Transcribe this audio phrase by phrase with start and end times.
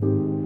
[0.00, 0.37] thank you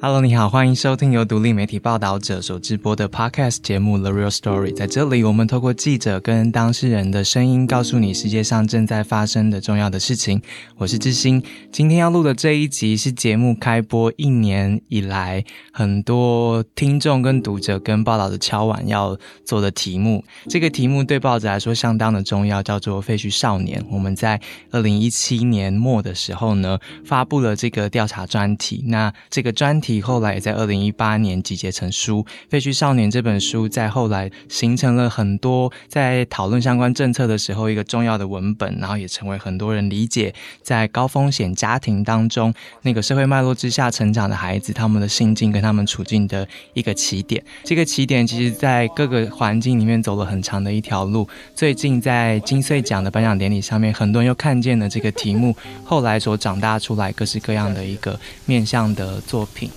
[0.00, 4.70] Hello，你好，欢迎收听由独立媒体报道者所直播的 Podcast 节目《The Real Story》。
[4.72, 10.40] 在这里，我们透过记者跟当事人的声音，告诉你世界上正在发生的重要的事情。
[10.76, 11.42] 我是志兴，
[11.72, 20.22] 今天要录的这一集是节目开播一年以来很多听众跟读者跟报道的敲碗要做的题目。
[20.48, 23.84] 这个题目对报纸来说相当的重要，叫做“废墟少年”。
[23.90, 28.84] 我们在二零一七年末的时候呢，发布了这个调查专题。
[28.86, 29.87] 那这个专题。
[30.02, 42.52] 后来也在二零一八年集结成书《废墟少年》这本书，在后来形成了很多在讨论相关政策的时候一个重要的文本，然后也成为很多人理解在高风险家庭当中
[42.82, 47.42] 那个社会脉络之下成长的孩子他们的心境跟他们处境的一个起点。
[47.64, 51.26] 这个起点其实，在各个环境里面走了很长的一条路。
[51.54, 59.70] 最近在金穗奖的颁奖典礼上面，很多人又看见了这个题目后来所长大出来各式各样的一个面向的作品。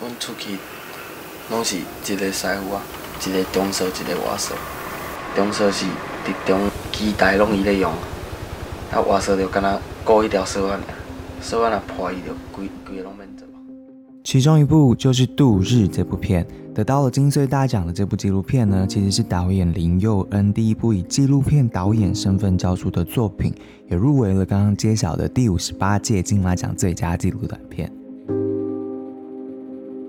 [0.00, 0.58] 阮出去
[1.50, 2.82] 拢是一个师傅啊，
[3.26, 4.54] 一个中手，一个外手。
[5.34, 5.86] 中手是
[6.24, 6.60] 伫中
[6.92, 7.92] 机台拢伊咧用，
[8.92, 10.94] 啊外烧就敢若顾一条烧啊尔，
[11.40, 13.46] 烧啊若破伊就规规个拢免做。
[14.24, 23.54] 其中一部就是《度日》这部片，得到了金穗大奖的这部纪录片呢，其实是导演林佑恩第一部以纪录片导演身份交出的作品，
[23.88, 27.90] 也入围了刚刚揭晓的第五十八届金马奖最佳纪录短片。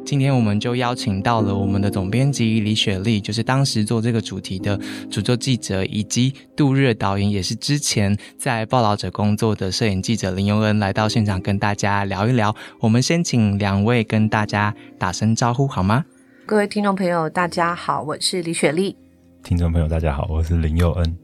[0.07, 4.79] 今天我们就邀请到了我们的总编辑李雪莉，就是当时做这个主题的
[5.11, 12.55] 主作记者，以及杜日导演，也是之前在报道者工作的摄影记者林佑恩，来到现场跟大家聊一聊。
[12.79, 16.05] 我们先请两位跟大家打声招呼好吗？
[16.45, 18.95] 各位听众朋友，大家好，我是李雪莉。
[19.43, 21.17] 听众朋友，大家好，我是林佑恩。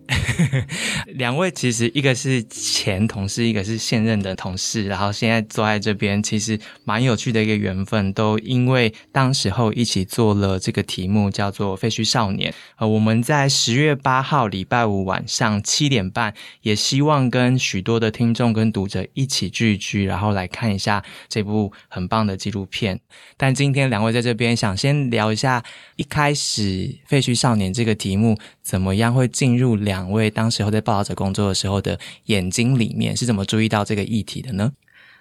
[1.16, 12.52] 两位其实一个是前同事，一个是现任的同事，然后现在坐在这边，其实蛮有趣的一个缘分，都因为当时候一起做了这个题目，叫做《废墟少年》。
[12.78, 23.00] 呃，我们在十月八号礼拜五晚上七点半，也希望跟许多的听众跟读者一起聚一聚，然后来看一下这部很棒的纪录片。
[23.38, 25.64] 但今天两位在这边，想先聊一下
[25.96, 26.62] 一开始
[27.08, 27.94] 《废墟少年》这个。
[27.94, 33.16] 题目怎么样会进入两位当时候在报道者工作的时候的眼睛里面？
[33.16, 34.72] 是怎么注意到这个议题的呢？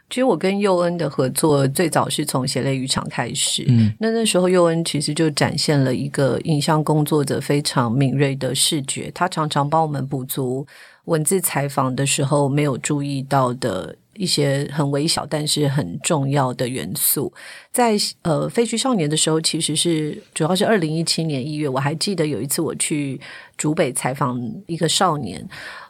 [0.08, 3.64] 其实我跟佑恩的合作最早是从血泪渔场开始。
[3.69, 10.66] 嗯，那那时候佑恩其实就展现了一个影像工作者非常敏锐的视觉，他常常帮我们补足
[11.06, 13.97] 文字采访的时候没有注意到的。
[14.14, 17.32] 一些很微小但是很重要的元素，
[17.70, 23.20] 在呃废墟少年的时候，其实是主要是二零一七年一月，我还记得有一次我去
[23.56, 25.46] 竹北采访一个少年，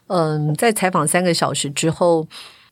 [0.06, 2.26] 嗯，在采访三个小时之后，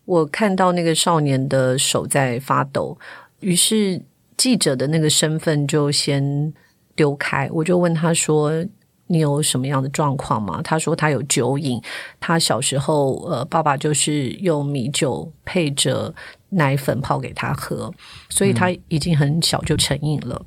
[0.04, 2.96] 我看到那个少年的手在发抖，
[3.40, 4.00] 于是
[4.36, 6.52] 记者的那个身份就先
[6.94, 8.64] 丢开，我就问他说。
[9.10, 10.62] 你有什么样的状况吗？
[10.62, 11.82] 他说他有酒瘾，
[12.21, 16.15] 他小时候呃，爸爸就是用米酒配着
[16.50, 17.93] 奶粉泡给他喝，
[18.28, 20.41] 所以他已经很小就成瘾了。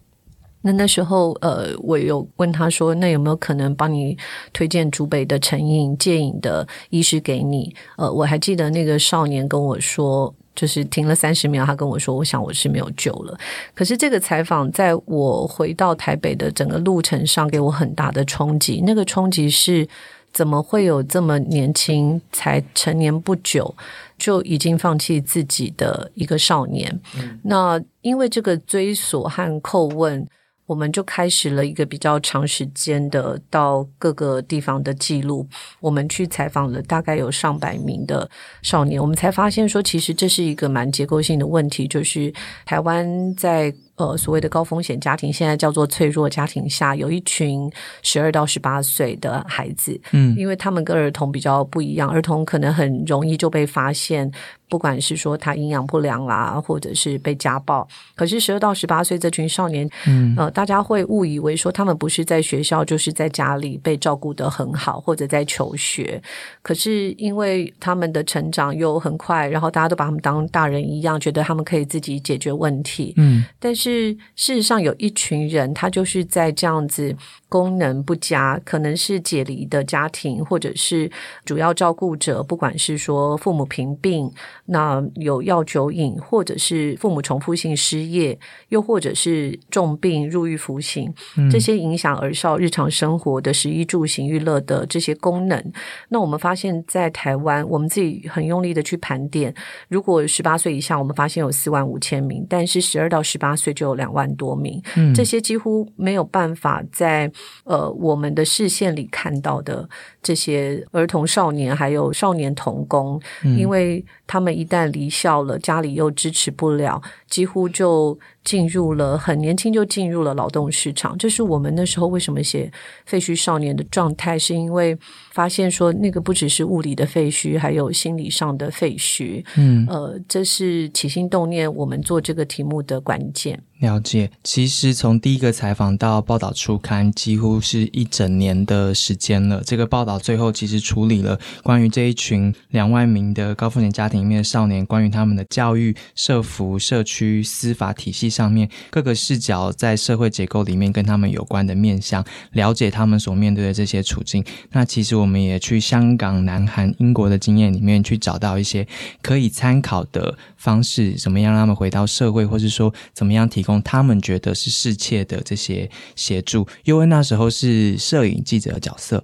[0.62, 4.18] 那那时候呃，我有问他说，那有没有可能帮你
[4.54, 7.76] 推荐竹北的成瘾戒瘾的医师给你？
[7.98, 10.34] 呃，我还记得那个少年跟我说。
[10.56, 13.38] 就是停了三十秒，他跟我说：“我想我是没有救了。”
[13.74, 18.82] 可是这个采访在我回到台北的整个路程上，给我很大的冲击。
[18.86, 19.88] 那个冲击是：
[20.32, 23.76] 怎么会有这么年轻、才成年不久
[24.18, 27.00] 就已经放弃自己的一个少年？
[27.44, 30.28] 那因为这个追索和叩问。
[30.66, 35.48] 我们就开始了一个比较长时间的到各个地方的记录。
[35.80, 38.30] 我们去采访了大概有上百名的
[38.62, 42.34] 少年，我们才发现说，其实这是一个蛮结构性的问题，就是
[42.66, 43.74] 台湾在。
[43.96, 54.32] 呃，所谓的高风险家庭，现在叫做脆弱家庭下，有一群十二到十八岁的孩子，嗯，因为他们跟儿童比较不一样，儿童可能很容易就被发现，
[54.74, 66.20] 不管是说他营养不良啦，或者是被家暴，可是十二到十八岁这群少年，嗯，呃，大家会误以为说他们不是在学校，就是在家里被照顾得很好，或者在求学，
[66.64, 73.72] 可是因为他们的成长又很快，然后大家都把他们当大人一样，觉得他们可以自己解决问题，嗯，但。
[73.76, 77.14] 是，事实上有一群人，他就是在这样子
[77.54, 81.08] 功能不佳，可能是解离的家庭，或者是
[81.46, 84.28] 主要照顾者，不管是说父母贫病，
[84.66, 88.36] 那有药酒瘾，或者是父母重复性失业，
[88.70, 91.14] 又或者是重病入狱服刑，
[91.52, 95.64] 这些影响儿少日常生活的食衣住行娱乐的这些功能。
[96.10, 99.54] 那我们发现，在台湾，我们自己很用力的去盘点，
[99.90, 104.82] 如果十八岁以下，我们发现有四万五千名，但是十二到十八岁就有两万多名，
[105.14, 107.32] 这些几乎没有办法在
[107.64, 109.88] 呃我们的视线里看到的
[110.22, 118.20] 这些儿童、少年还有少年童工，因为他们一旦离校了，家里又支持不了，几乎就。
[118.44, 122.72] 进入了很年轻就进入了劳动市场，这是我们那时候为什么写
[123.06, 124.98] 废墟少年的状态，是因为
[125.32, 129.44] 发现说那个不只是物理的废墟，还有心理上的废墟。
[129.56, 133.62] 嗯，呃，这是起心动念我们做这个题目的关键。
[133.80, 139.62] 了解，其实从第一个采访到报道出刊，几乎是一整年的时间了。
[139.66, 154.44] 这个报道最后其实处理了关于这一群两万名的高风险家庭里面的少年，关于他们的教育、社服、社区、司法体系上面各个视角，在社会结构里面跟他们有关的面向，了解他们所面对的这些处境。
[154.72, 158.88] 那其实我们也去香港、南韩、英国的经验里面去找到一些
[159.22, 163.80] 可以参考的方式，怎么样让他们回到社会，或是说怎么样提供。
[163.84, 169.24] 他们觉得是世切的这些协助，因为那时候是摄影记者的角色。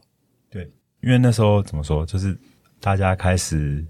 [0.52, 0.70] 对，
[1.02, 2.38] 因为那时候怎么说，就是
[2.80, 3.86] 大家开始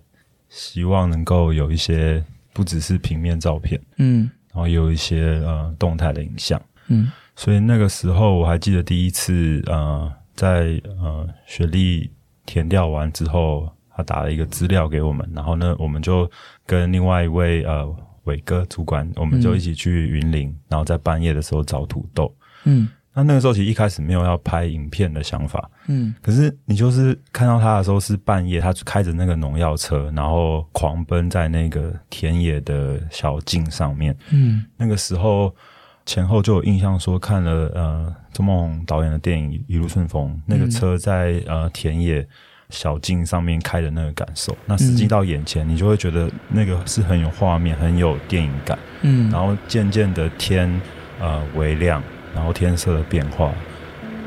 [0.47, 2.23] 希望能够有一些
[2.53, 12.11] 不只是平面照片，嗯，然后有一些呃动态的影像，嗯，所以那个时候我还记得第一次呃在呃学历
[12.45, 16.29] 填掉完之后，他打了一个资料给我们，然后呢，我们就
[16.65, 17.95] 跟另外一位呃。
[18.25, 22.31] 伟哥主管，我们就一起去云林，然后在半夜的时候找土豆。
[22.63, 22.87] 嗯，
[23.19, 25.69] 那那个时候其实一开始没有要拍影片的想法。
[25.87, 34.15] 嗯，可是你就是看到他的时候是半夜，他开着那个农药车，然后狂奔在那个田野的小径上面。
[34.31, 35.53] 嗯，那个时候
[36.05, 42.25] 前后就有印象说看了呃周梦红导演的电影《一路顺风》，那个车在呃田野。
[42.71, 48.77] 小径上面开的那个感受，那实际到眼前，你就会觉得那个是很有画面、很有电影感。
[49.01, 50.69] 嗯，然后渐渐的天
[51.19, 51.99] 呃微亮，
[52.33, 53.51] 然后天色的变化。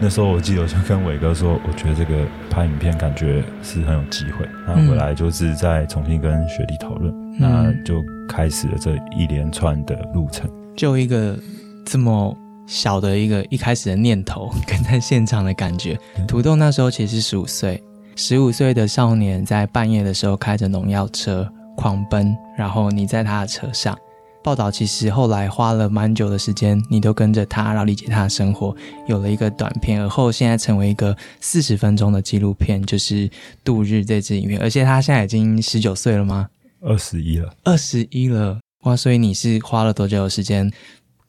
[0.00, 4.44] 那时候我记得我就跟伟哥说，我觉得这个拍影片感觉是很有机会。
[4.66, 10.50] 然后回来就是再重新跟学弟讨论，那就开始了这一连串的路程。
[10.76, 11.38] 就一个
[11.86, 15.96] 这么小的一个一开始的念头，跟在现场的感觉。
[16.26, 17.80] 土豆那时候其实十五岁。
[18.16, 23.96] 十五岁的少年在半夜的时候开着农药车狂奔，然后你在他的车上。
[24.42, 28.74] 报道其实后来花了蛮久的时间，你都跟着他，然后理解他的生活，
[29.06, 33.28] 有了一个短片，而后现在成为一个四十分钟的纪录片，就是
[33.62, 34.60] 《度日》这支影片。
[34.60, 36.48] 而且他现在已经十九岁了吗？
[36.80, 38.96] 二十一了，二十一了哇！
[38.96, 40.68] 所以你是花了多久的时间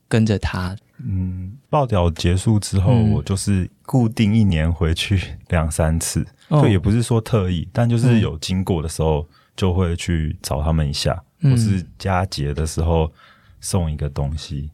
[0.07, 0.75] 跟着他？
[1.05, 13.11] 嗯，报道结束之后，我就是固定一年回去两三次，就也不是说特意，但就是有经过的时候就会去找他们一下，或是佳节的时候
[13.61, 14.71] 送一个东西。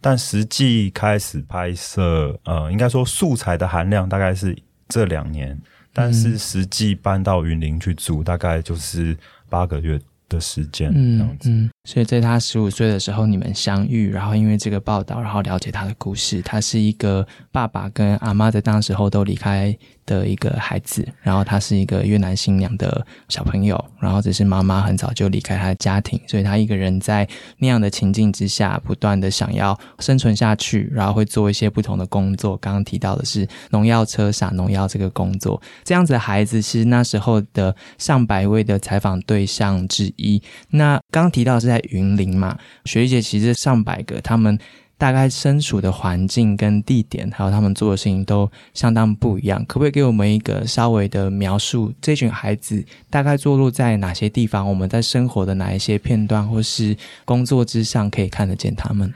[0.00, 4.56] 但实际开始拍摄，呃，应该说素材的含量大概是
[4.88, 5.60] 这两年，
[5.92, 9.16] 但是实际搬到云林去住，大概就是
[9.48, 10.00] 八个月。
[10.32, 16.40] 的时间，这样子，所以在他十五岁的时候，你们相遇，然后因为这个报道，然后了解他的故事。
[16.42, 19.76] 他是一个爸爸跟阿妈在当时候都离开。
[20.04, 27.26] 的一个孩子，然后他是一个越南新娘的小朋友，然后只是妈妈很早就离开他的家庭，所以他一个人在
[27.58, 32.56] 那样的情境之下，不断的想要生存下去，然后会做一些不同的工作。
[32.56, 40.21] 刚刚提到的是农药车撒农药这个工作，这样子的孩子是那时候的上百位的采访对象之一。
[40.70, 44.58] 那刚刚提到是在云林嘛，学姐其实上百个他们。
[44.98, 49.58] 大概身处的环境跟地点，还有他们做的事情都相当不一样。
[49.66, 51.92] 可不可以给我们一个稍微的描述？
[52.00, 54.68] 这群孩子大概坐落在哪些地方？
[54.68, 59.12] 我们在生活的哪一些片段，或是工作之上可以看得见他们？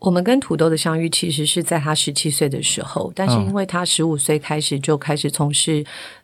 [0.00, 5.82] 我们跟土豆的相遇，其实是在他十七岁的时候，但是因为他十五岁开始就开始从事。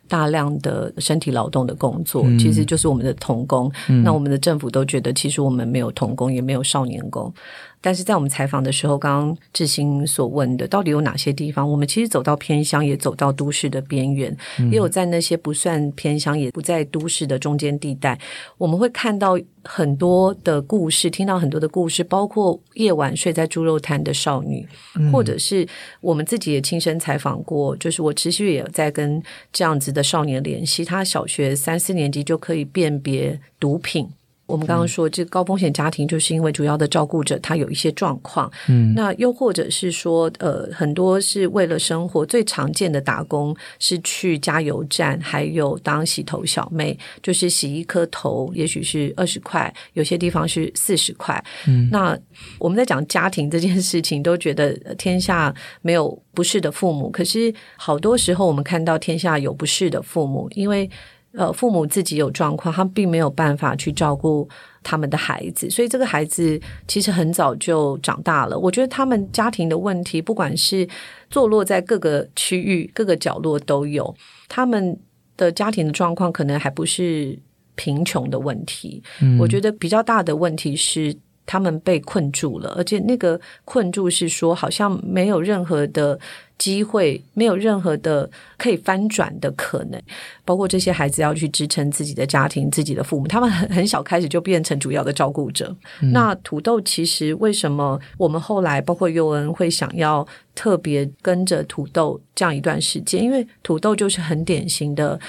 [0.09, 3.71] 大量的身体劳动的工作，其实就是我们的童工。
[4.03, 7.31] 那我们的政府都觉得，其实我们没有童工，也没有少年工。
[7.81, 11.69] 但是在我们采访的时候，刚刚志兴所问的，到底有哪些地方？
[11.69, 14.35] 我们其实走到偏乡，也走到都市的边缘，
[14.71, 18.19] 也有在那些不算偏乡，也不在都市的中间地带，
[18.57, 24.67] 我们会看到很多的故事，听到很多的故事，包括夜晚睡在猪肉摊的少女，
[25.11, 25.67] 或者是
[26.01, 29.21] 我们自己也亲身采访过，就是我持续也在跟
[29.53, 34.09] 这样子的少年联系，他小学三四年级就可以辨别毒品。
[34.49, 51.41] 我们刚刚说，这高风险家庭就是因为主要的照顾者他有一些状况，嗯，那又或者是说，呃，很多是为了生活，最常见的打工是去加油站，还有当洗头小妹，就是洗一颗头，也许是二十块，有些地方是四十块。
[51.67, 52.17] 嗯，那
[52.57, 55.53] 我们在讲家庭这件事情，都觉得天下
[55.83, 60.89] 没有不是的父母，可是好多时候我们看到天下有不是的父母，因为。
[61.33, 64.49] 呃，父母自己有状况，他并没有办法去照顾
[64.81, 68.57] 他们的孩子，所以这个孩子其实很早就长大了。
[68.57, 70.87] 我觉得他们家庭的问题，不管是
[71.29, 74.15] 坐落在各个区域、各个角落都有，
[74.47, 74.99] 他们
[75.37, 77.37] 的家庭的状况可能还不是
[77.75, 79.03] 贫穷的问题。
[79.39, 81.15] 我觉得比较大的问题是。
[81.49, 86.19] 他们被困住了，而且那个困住是说，好像没有任何的
[86.59, 89.99] 机会，没有任何的可以翻转的可能。
[90.45, 95.75] 包括这些孩子要去支撑自己的家庭、自己的父母，他们很很小开始就变成主要的照顾者。
[96.13, 103.23] 那土豆其实为什么我们后来包括尤恩会想要特别跟着土豆这样一段时间？
[103.23, 105.19] 因为土豆就是很典型的。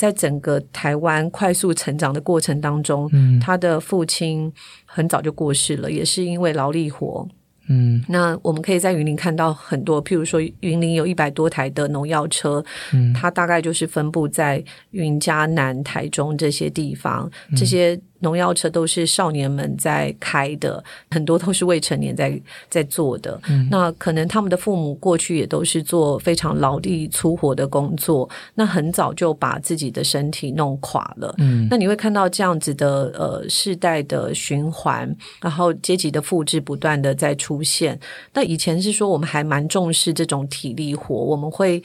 [0.00, 4.50] 在整个台湾快速成长的过程当中，他的父亲
[4.86, 7.28] 很早就过世了，也是因为劳力活。
[7.68, 12.64] 嗯，那我们可以在云林看到很多，譬如说云林有一百多台的农药车，
[12.94, 18.00] 嗯，它大概就是分布在云嘉南、台中这些地方，这些。
[18.20, 23.40] 农药车都是少年们在开的，很多都是未成年在在做的。
[23.70, 31.34] 那可能他们的父母过去也都是做非常劳力粗活的工作，那很早就把自己的身体弄垮了。
[31.38, 37.98] 嗯，那你会看到这样子的呃世代的循环，然后阶级的复制不断的在出现。
[38.32, 41.82] 那以前是说我们还蛮重视这种体力活，我们会。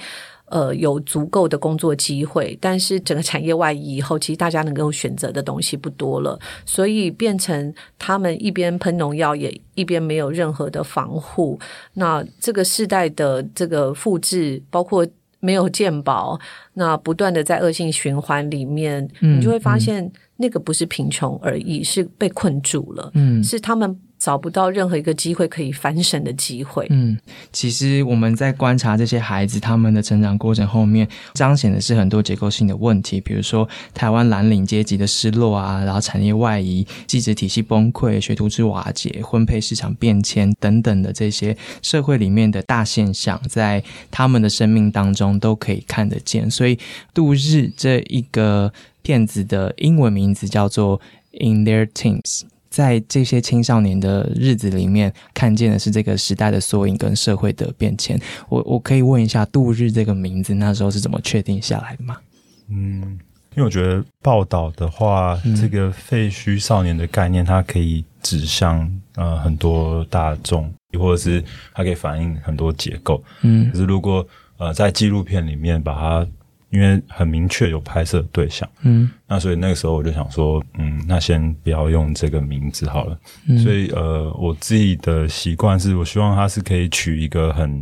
[0.47, 11.59] 呃，有足够的工作机会，但是整个产业外移以后，其实大家能够选择的东西不多了，所以变成他们一边喷农药，也一边没有任何的防护。
[11.93, 15.05] 那这个世代的这个复制，包括
[15.39, 16.39] 没有健保，
[16.75, 23.09] 那不断的在恶性循环里面，你就会发现那个不是贫穷而已，是被困住了。
[23.15, 23.99] 嗯，是他们。
[24.17, 26.87] 找不到任何一个机会可以翻身的机会。
[26.89, 27.17] 嗯，
[27.51, 46.49] 其实我们在观察这些孩子他们的成长过程后面，彰显的是很多结构性的问题，比如说台湾蓝领阶级的失落啊，然后产业外移、机制体系崩溃、学徒制瓦解、婚配市场变迁等等的这些社会里面的大现象，在他们的生命当中都可以看得见。
[46.49, 46.79] 所以，
[47.13, 50.99] 度日这一个片子的英文名字叫做
[51.39, 52.21] 《In Their Teens》。
[52.75, 58.19] 在这些青少年的日子里面，看见的是这个时代的缩影跟社会的变迁。
[58.49, 62.17] 我我可以问一下，度日这个名字那时候是怎么确定下来的吗？
[62.67, 63.17] 嗯，
[63.55, 71.41] 因为我觉得报道的话，这个废墟少年的概念，它可以指向呃很多大众，或者是
[71.73, 73.23] 它可以反映很多结构。
[73.43, 74.27] 嗯，可是如果
[74.57, 76.27] 呃在纪录片里面把它
[76.75, 83.17] 因为很明确有拍摄对象，嗯，那所以那个时候我就想说，嗯，那先不要用这个名字好了。
[83.63, 87.81] 所以呃，我自己的习惯是我希望它是可以取一个很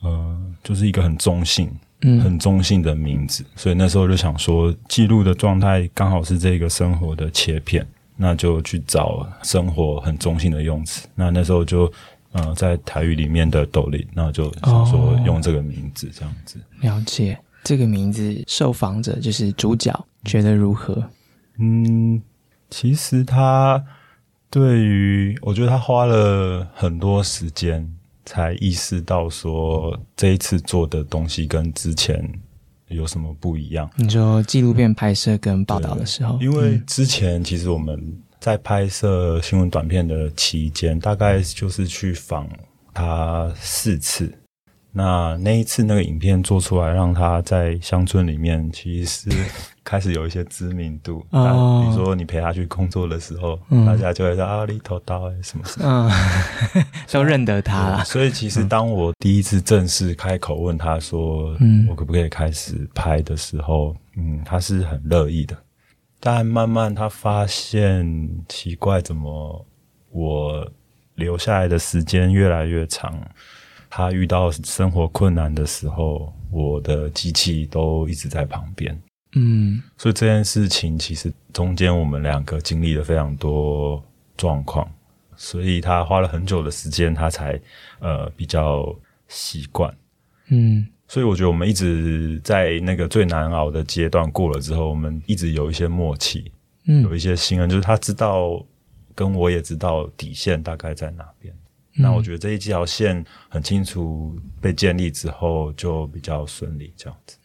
[0.00, 1.70] 呃，就是一个很中性、
[2.00, 3.44] 很中性的名字。
[3.54, 11.06] 所以那时候就想说，记录的状态刚好是这个生活的切片，那就去找生活很中性的用词。
[11.14, 11.88] 那那时候就
[12.32, 16.58] 呃，在台语里面的斗笠，那就想说用这个名字这样子。
[16.80, 17.38] 了解。
[17.64, 19.92] 这个名字，受访者就是主角，
[20.24, 21.02] 觉得如何？
[21.58, 22.20] 嗯，
[22.70, 23.84] 其实他
[24.50, 27.88] 对于，我觉得他花了很多时间
[28.24, 32.22] 才意识到说这一次做的东西跟之前
[32.88, 33.88] 有什么不一样。
[33.96, 42.48] 你说纪录片拍摄跟报道的时候，因为之前其实我们在拍摄新闻短片的期间，大概就是去访
[42.92, 44.32] 他四次。
[44.94, 49.50] 那那一次那个影片做出来，让他在乡村里面其实是
[49.82, 51.24] 开始有一些知名度。
[51.30, 56.10] 哦， 比如说你陪他去工作的时候，大家就会说啊，里头刀哎什么什么，
[56.74, 58.04] 嗯， 都认得他了。
[58.04, 65.56] 所以其实当我第一次正式开口问他说，嗯，我可不可以开始拍的时候，嗯，他是很乐意的。
[66.20, 68.06] 但慢慢他发现
[68.46, 69.66] 奇怪，怎么
[70.10, 70.70] 我
[71.14, 73.18] 留下来的时间越来越长。
[73.94, 78.98] 他遇到生活困难的时候，我的机器都一直在旁边。
[79.34, 84.02] 嗯，所以这件事情其实中间我们两个经历了非常多
[84.34, 84.90] 状况，
[85.36, 87.60] 所以他花了很久的时间，他才
[87.98, 88.96] 呃比较
[89.28, 89.94] 习惯。
[90.48, 96.50] 嗯，所以我觉得我们一直在那个最难熬的阶段过了之后，我们一直有一些默契，
[96.86, 98.64] 嗯，有一些信任，就是他知道，
[99.14, 101.54] 跟我也知道底线大概在哪边。
[101.94, 107.36] 那我觉得这一条线很清楚被建立之后，就比较顺利这样子。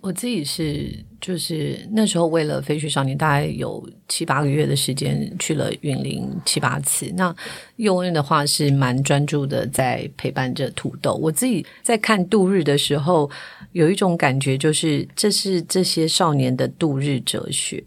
[0.00, 7.08] 我自己是就是那时候为了飞雪少年，大概有七八个月的时间去了云林七八次。
[7.16, 7.32] 那
[7.76, 11.14] 幼恩的话是蛮专注的在陪伴着土豆。
[11.14, 13.30] 我自己在看度日的时候，
[13.70, 17.84] 有一种感觉，就是这是这些少年的度日哲学。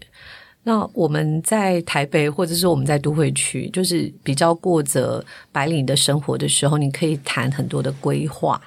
[0.67, 8.59] 那我们在台北，或者是我们在都会区，就是比较过着白领的生活的时候，你可以谈很多的规划，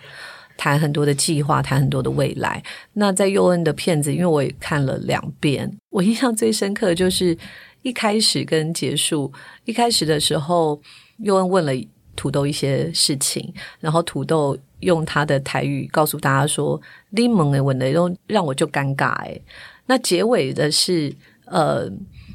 [0.57, 2.63] 谈很多的计划，谈很多的未来。
[2.93, 7.37] 那在佑恩的片子，因为我也看了两遍，我印象最深刻的就是
[7.83, 9.33] 一开始跟结束。
[9.65, 10.81] 一开始的时候，
[11.25, 11.73] 佑恩问了
[12.15, 19.43] 土豆一些事情，然后土豆用他的台语告诉大家说：“柠檬诶，问的都让我就尴尬诶。
[19.87, 21.13] 那结尾的是。
[21.51, 21.91] 呃，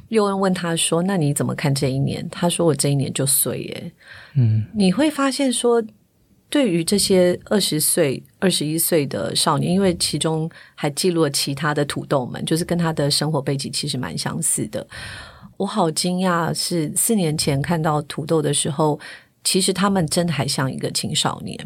[0.09, 3.91] 佑恩问他说：“那你怎么看这一年？”他说：“我这一年就衰耶。”
[4.35, 5.83] 嗯，你会发现说，
[6.49, 14.85] 对于这些二十岁、二十一岁的少年，因为其中还记录了其他的土豆们，就是跟他的生活背景其实蛮相似的。
[15.57, 18.99] 我好惊讶，是四年前看到土豆的时候，
[19.43, 21.57] 其实他们真的还像一个青少年。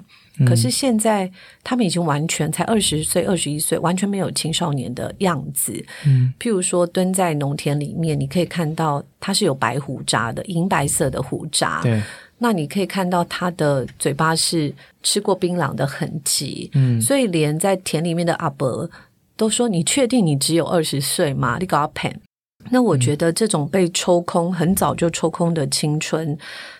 [0.46, 1.32] 可是现在，
[1.63, 5.74] 他们已经完全才二十岁、二十一岁，完全没有青少年的样子。
[6.06, 11.82] 嗯，譬如说蹲在农田里面，你可以看到他是有白胡渣的，银白色的胡渣。
[11.82, 12.00] 对，
[12.38, 16.70] 那你可以看到他的嘴巴是吃过槟榔的痕迹。
[16.75, 18.88] 嗯，所以连在田里面的阿伯
[19.36, 22.13] 都说：“你确定你只有二十岁吗？”你搞阿 pen。
[22.70, 26.38] 那我觉得这种被抽空、很早就抽空的青春，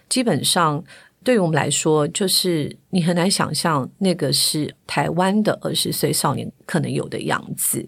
[0.08, 0.84] 基本上。
[1.27, 7.86] 对于我们来说，就是你很难想象那个是台湾的二十岁少年可能有的样子。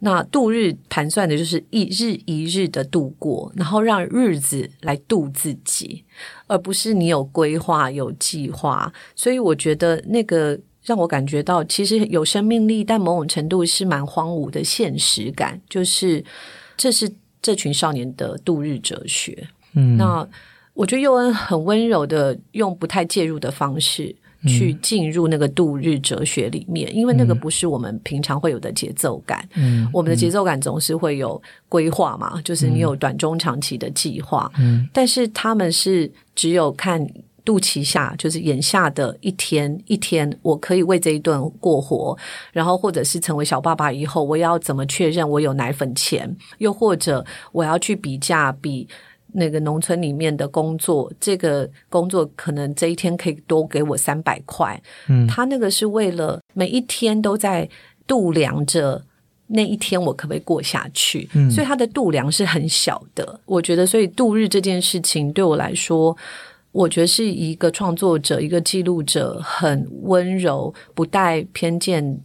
[0.00, 6.04] 那度日盘算的就是一日一日的度过，然后让日子来度自己，
[6.48, 8.92] 而不是你有规划、有计划。
[9.14, 15.60] 所以我觉得那个让我感觉到其实有生命力，但某种程度是蛮荒芜的现实感。
[15.70, 16.24] 就是
[16.76, 17.08] 这是
[17.40, 19.46] 这群少年的度日哲学。
[19.74, 20.28] 嗯，那。
[20.80, 24.16] 我觉得佑恩很温柔的用不太介入的方式
[24.46, 29.46] 去进入那个度日哲学里面，因为那个不是我们平常会有的节奏感。
[29.56, 34.50] 嗯，我们的节奏感总是会有规划嘛，就是你有短中长期的计划。
[34.58, 37.06] 嗯，但是他们是只有看
[37.44, 42.16] 肚脐下，就是眼下的一天一天，我可以为这一顿过活，
[42.54, 48.88] 然后或者是成为小爸爸以后，我要怎么确认我有奶粉钱，又或者我要去比价比。
[49.32, 54.80] 那个农村里面的工作，这个工作可能这一天可以多给我三百块。
[55.08, 57.68] 嗯，他那个是为了每一天都在
[58.06, 59.04] 度量着
[59.46, 63.40] 那一天我可不可以过下去，所以他的度量是很小的。
[63.46, 66.16] 我觉得，所以度日这件事情对我来说，
[66.72, 72.20] 我觉得是一个创作者、一个记录者很温柔、不带偏见，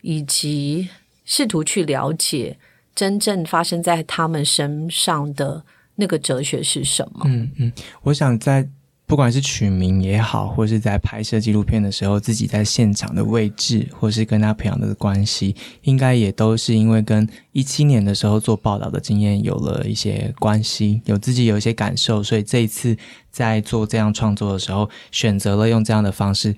[0.00, 0.88] 以及
[1.24, 2.58] 试图去了解
[2.94, 5.62] 真正发生在他们身上的。
[6.02, 7.22] 那个哲学是什么？
[7.26, 8.68] 嗯嗯，我想在
[9.06, 22.96] 不管是取名也好，或是在拍摄纪录片的时候，自己在现场的位置，或是跟他培养的关系，应该也都是因为跟一七年的时候做报道的经验有了一些关系，有自己有一些感受，所以这一次
[23.30, 26.56] 在做这样创作的时候，选择了用这样的方式。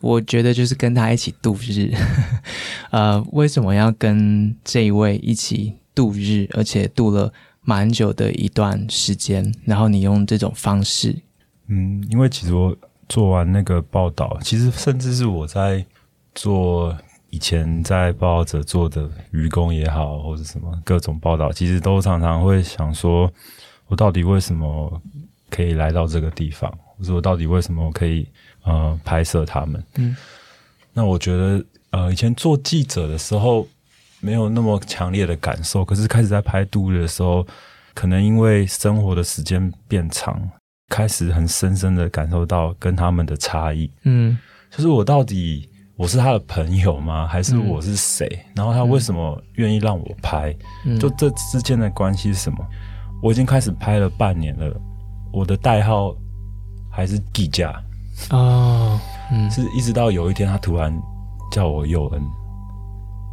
[0.00, 1.90] 我觉得就是跟他一起度日。
[2.92, 7.32] 呃，为什么要跟这一位一起度日，而且度了？
[7.64, 11.16] 蛮久的一段时间，然后你用这种方式，
[11.68, 12.76] 嗯，因为其实我
[13.08, 15.84] 做完那个报道，其实甚至是我在
[16.34, 16.96] 做
[17.30, 23.32] 以前在报道者做的愚公也好，或者什么各种报道，其实都常常会想说，
[23.86, 25.00] 我到底为什么
[25.50, 28.26] 可以来到这个地方，或者我到底为什么可以
[28.62, 29.82] 呃拍摄他们？
[29.96, 30.16] 嗯，
[30.92, 33.66] 那我觉得，呃，以前做记者的时候
[34.24, 37.46] 没有那么强烈的感受，可是开始在拍杜日的时候，
[37.92, 40.40] 可能因为生活的时间变长，
[40.88, 43.90] 开始很深深的感受到跟他们的差异。
[44.04, 44.38] 嗯，
[44.70, 47.26] 就是我到底我是他的朋友吗？
[47.26, 48.26] 还是我是谁？
[48.56, 50.56] 然后他为什么愿意让我拍？
[50.98, 52.58] 就这之间的关系是什么？
[53.22, 54.74] 我已经开始拍了半年了，
[55.34, 56.16] 我的代号
[56.90, 57.70] 还是季家
[58.30, 58.98] 哦。
[59.30, 60.90] 嗯，是一直到有一天，他突然
[61.52, 62.22] 叫我佑恩。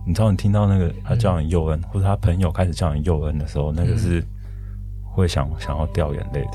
[0.06, 4.24] 你知道，你听到那个他叫你佑恩，或者他朋友开始叫你佑恩的时候，那个是
[5.14, 6.52] 会想想要掉眼泪的，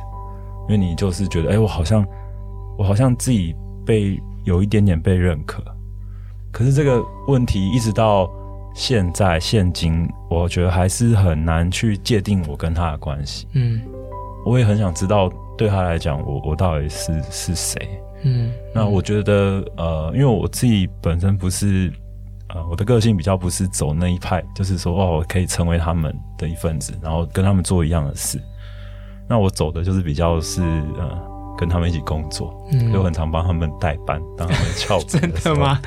[0.68, 2.06] 因为你就是觉得，哎，我好像
[2.78, 3.54] 我好像自己
[3.84, 5.62] 被有一点点被认可。
[6.52, 8.28] 可是这个问题一直到
[8.74, 13.46] 现在现今，我觉得还是很难去界定我跟他的关系。
[13.52, 13.80] 嗯，
[14.44, 18.00] 我也很想知道，对他来讲，我我到底是是谁。
[18.22, 21.92] 嗯，那我觉得，呃，因为我自己本身不是，
[22.48, 28.40] 呃，我的个性比较不是走那一派，就是说，哦，我可以成为他们的一份子，然后跟他们做一样的事。
[29.28, 30.62] 那我走的就是比较是，
[30.96, 35.80] 呃，跟他们一起工作，嗯就很常帮他们代班，当他们翘 真的吗？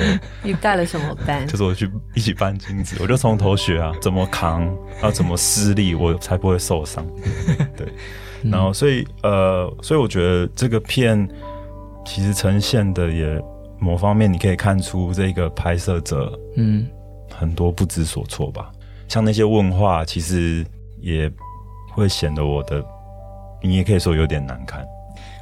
[0.44, 1.48] 你带了什么班？
[1.48, 4.70] 就是我去一起搬金子，我就从头学啊，怎么扛，
[5.02, 7.06] 要怎么施力，我才不会受伤。
[7.78, 7.88] 对，
[8.44, 11.28] 然后所以，呃，所以我觉得这个片。
[12.06, 13.40] 其实呈现的也
[13.80, 16.86] 某方面，你可以看出这个拍摄者，嗯，
[17.34, 18.72] 很多不知所措吧。
[19.08, 20.66] 像那些问话，其实
[21.00, 21.32] 也
[21.94, 22.84] 会显得我的，
[23.64, 24.86] 你也可以说有点难看。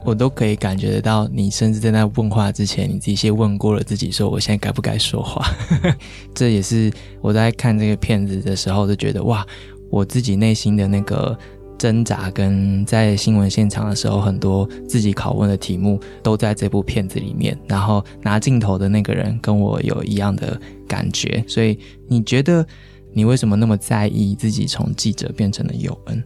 [0.05, 5.45] 我都可以感觉得到，你甚至在那问话之前，你自己先问过了自己，说我现在该不该说话。
[6.35, 9.45] 这也是我在看这个片子的时候，就觉得哇，
[9.89, 11.37] 我自己内心的那个。
[11.77, 17.57] 挣扎跟在新闻现场的时候，很多自己拷问的题目都在这部片子里面。
[17.67, 22.65] 然后拿镜头的那个人跟我有一样的感觉，所以你觉得
[23.13, 26.23] 你为什么那么在意自己从记者变成了友恩？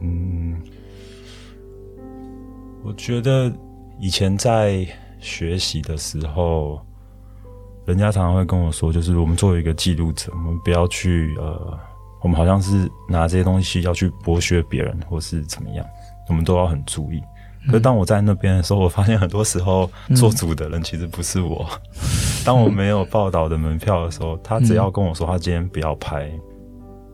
[0.00, 0.56] 嗯，
[2.82, 3.52] 我觉得
[4.00, 4.86] 以前在
[5.20, 6.80] 学习的时候，
[7.84, 11.78] 人家常常会跟我说，就是我们作为一个记录者，我们不要去呃。
[12.20, 15.84] 我们好像是拿这些东西要去剥削别人，或是怎么样，
[16.28, 17.22] 我们都要很注意。
[17.66, 21.68] 可是当我在那边的时候，我发现很多时候做主的人其实不是我。
[22.44, 26.30] 当我没有报道的门票的时候，他只要跟我说他今天不要拍，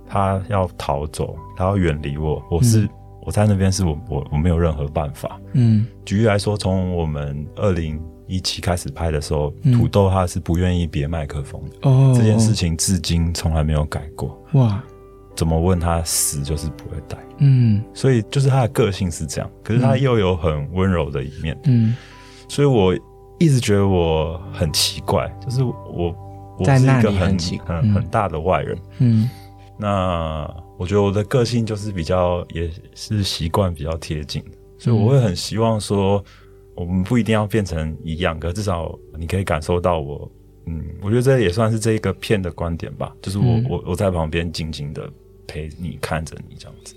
[0.07, 2.41] 他要逃走，他要远离我。
[2.51, 2.89] 我是
[3.23, 5.41] 我在那边是我我我没有任何办法。
[5.55, 11.89] 嗯，举例来说，从我们二零一七开始拍的时候，土豆他是不愿意别麦克风的。
[11.89, 14.41] 哦，这件事情至今从来没有改过。
[14.53, 14.81] 哇。
[15.37, 21.97] 怎么问他死就是不会带，嗯，所以就是他的个性是这样，可是他又有很温柔的一面，嗯，
[22.49, 22.95] 所以我
[23.41, 26.15] 一直觉得我很奇怪，就是我
[26.57, 29.29] 我是一个很很很大的外人，嗯，
[29.77, 34.41] 那我觉得我的个性就是比较也是习惯比较贴近。
[34.45, 36.25] 的，所以我会很希望说
[36.77, 40.31] 我们不一定要变成一样，可至少你可以感受到我，
[40.67, 45.11] 嗯，我觉得这也算是这一个片的观点吧，就是我我我在旁边静静的。
[45.47, 46.95] 陪你看着你这样子，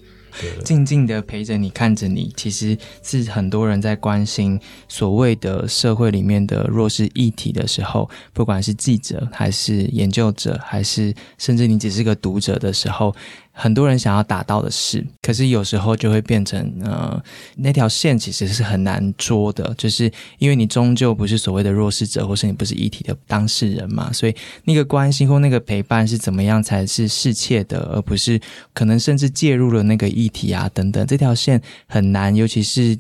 [0.64, 13.16] 静静的陪着你看着你，其实是很多人在关心所谓的社会里面的弱势议题的时候，不管是记者还是研究者，还是甚至你只是个读者的时候。
[13.60, 17.20] 很多人想要达到的事，可是有时候就会变成，呃，
[17.56, 28.40] 那条线其实是很难捉的，就是因为你终究不是所谓的弱势者，或是你不是议题的当事人嘛，所以那个关心或那个陪伴是怎么样才是适切的，而不是
[28.74, 32.96] 可能甚至介入了那个议题啊等等，这条线很难，尤其是。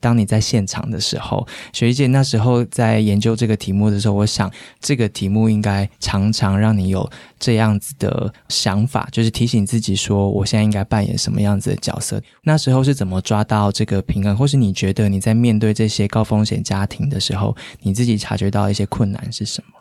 [0.00, 7.08] 当你在现场的时候，学姐那时候在研究这个题目的时候，我想这个题目应该常常让你有
[7.38, 12.22] 这样子的想法，就是提醒自己说，我现在应该扮演什么样子的角色。
[12.44, 19.80] 那时候是怎么抓到这个平衡，或是你觉得你在面对这些高风险家庭的时候，你自己察觉到一些困难是什么？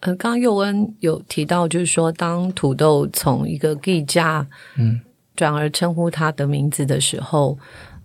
[0.00, 4.46] 呃，刚刚佑恩有提到，就是说，当土豆从一个 gay 家，
[4.76, 5.00] 嗯，
[5.34, 7.58] 转而称呼他的名字的时候。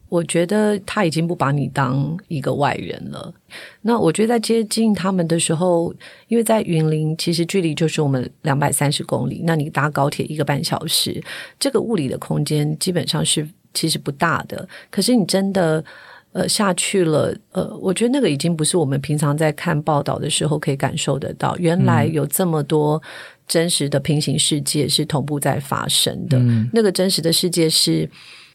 [0.10, 3.32] 我觉得他已经不把你当一个外人了。
[3.84, 5.94] 那我觉得在接近他们的时候，
[6.28, 11.24] 因为在云林，其实距离就是我们两百三十公里，那你搭高铁一个半小时，
[11.60, 14.68] 这个物理的空间基本上是其实不大的。
[14.90, 15.84] 可是你真的
[16.32, 21.56] 呃下去了，呃，我觉得那个已经不是我们平常在看报道的时候可以感受得到。
[21.60, 23.00] 原来有这么多
[23.48, 26.40] 真实的平行世界是同步在发生的。
[26.74, 28.10] 那个真实的世界是。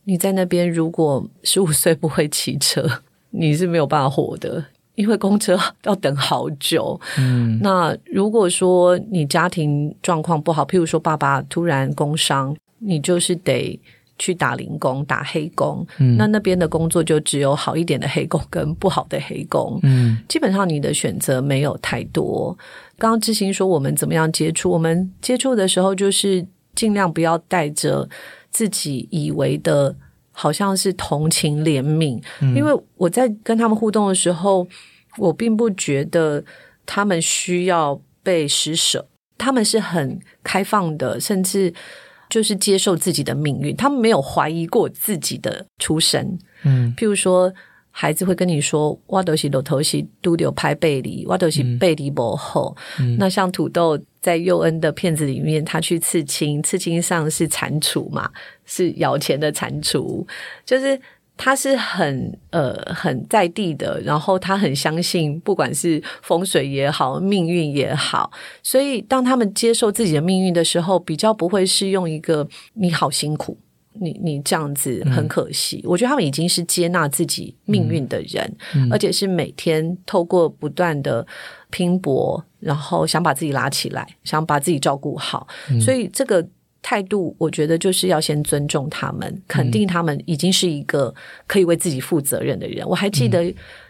[0.05, 2.89] 你在那边，如果十五岁不会骑车，
[3.31, 4.65] 你是没有办法活的。
[4.95, 7.01] 因为公车要等好久。
[7.19, 13.77] 嗯，那如果说你家庭状况不好，譬如说爸爸突然工伤，你就是得
[14.21, 15.85] 去打零工、打黑工。
[15.99, 19.81] 嗯，那那边的工作就只有好一点的黑工跟不好的黑工。
[19.83, 22.57] 嗯，基本上你的选择没有太多。
[22.97, 24.71] 刚刚志兴说我们怎么样接触？
[24.71, 28.09] 我们接触的时候就是尽量不要带着
[28.55, 29.95] 自己以为的。
[30.37, 32.21] 好像是同情怜悯，
[32.57, 34.67] 因为我在跟他们互动的时候，
[35.17, 36.43] 我并不觉得
[36.85, 39.07] 他们需要被施舍，
[39.39, 41.73] 他们是很开放的，甚至
[42.29, 46.37] 就是接受自己的命运，他们没有怀疑过自己的出身。
[46.65, 47.55] 嗯，譬如说。
[47.97, 52.77] 孩子会跟你说：“我都是老头是都有拍背离，我都是背离不厚。”
[53.21, 58.29] 那像土豆在佑恩的片子里面，他去刺青，刺青上是蟾蜍嘛，
[58.67, 60.27] 是咬钱的蟾蜍，
[60.67, 61.01] 就是
[61.37, 68.29] 他是很呃很在地的，然后他很相信，不管是风水也好，命运也好，
[68.61, 73.57] 所以当他们接受自己的命运的时候，比较不会是用一个你好辛苦。
[74.01, 78.57] 你你这样子很可惜，我觉得他们已经是接纳自己命运的人，
[78.91, 81.27] 而且是每天透过不断的
[81.71, 85.47] 拼搏，然后想把自己拉起来，想把自己照顾好，
[85.81, 86.47] 所以这个。
[86.87, 91.13] 态度，我觉得就是要先尊重他们，肯定他们已经是一个
[91.47, 92.87] 可以为自己负责任的人。
[92.87, 93.43] 我还记得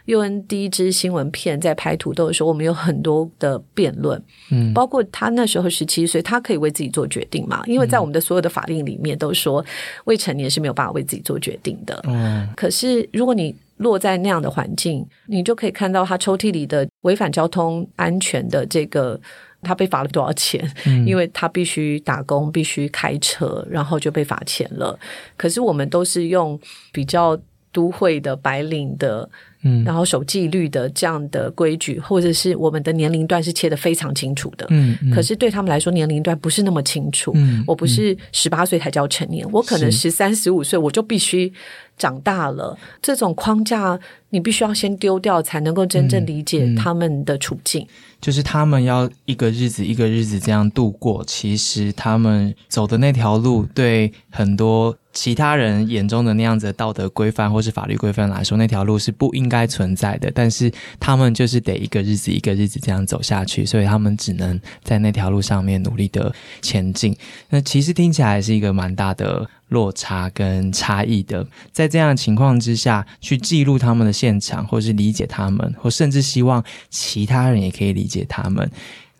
[0.05, 7.63] 尤恩第一支新闻片在拍土豆的时候，我们有很多的辩论，嗯，包括他那时候十七岁，他可以为自己做决定嘛？
[7.65, 9.63] 因为在我们的所有的法令里面都说
[10.05, 12.01] 未成年是没有办法为自己做决定的。
[12.07, 19.19] 嗯，可是如果你落在那样的环境，你就可以看到他抽屉里的违反交通安全的这个。
[19.65, 20.65] 他被罚了多少钱？
[21.05, 24.97] 因为他必须打工，必须开车，然后就被罚钱了。
[25.35, 26.59] 可是我们都是用
[26.93, 27.37] 比较
[27.71, 29.29] 都会的白领的，
[29.63, 34.97] 嗯，然后守纪律的这样的规矩，或者是我们的年龄段是切的非常清楚的，嗯。
[35.13, 37.33] 可是对他们来说，年龄段不是那么清楚。
[37.35, 41.51] 嗯，我不是十八岁才叫成年，我可能十三、十五岁我就必须。
[41.97, 47.87] 长大了，这种框架你必须要先丢掉，才能够真正理解他们的处境。
[48.21, 60.31] 就是他们要一个日子一个日子这样度过，其实他们走的那条路，对很多其他人眼中的那样子的道德规范或是法律规范来说，那条路是不应该存在的。
[60.33, 67.15] 但是他们就是得一个日子一个日子这样走下去，所以他们只能在那条路上面努力的前进。
[67.49, 69.47] 那其实听起来是一个蛮大的。
[69.69, 78.69] 落差跟差异的，在这样的情况之下去记录他们的现场，或是理解他们，或甚至希望其他人也可以理解他们。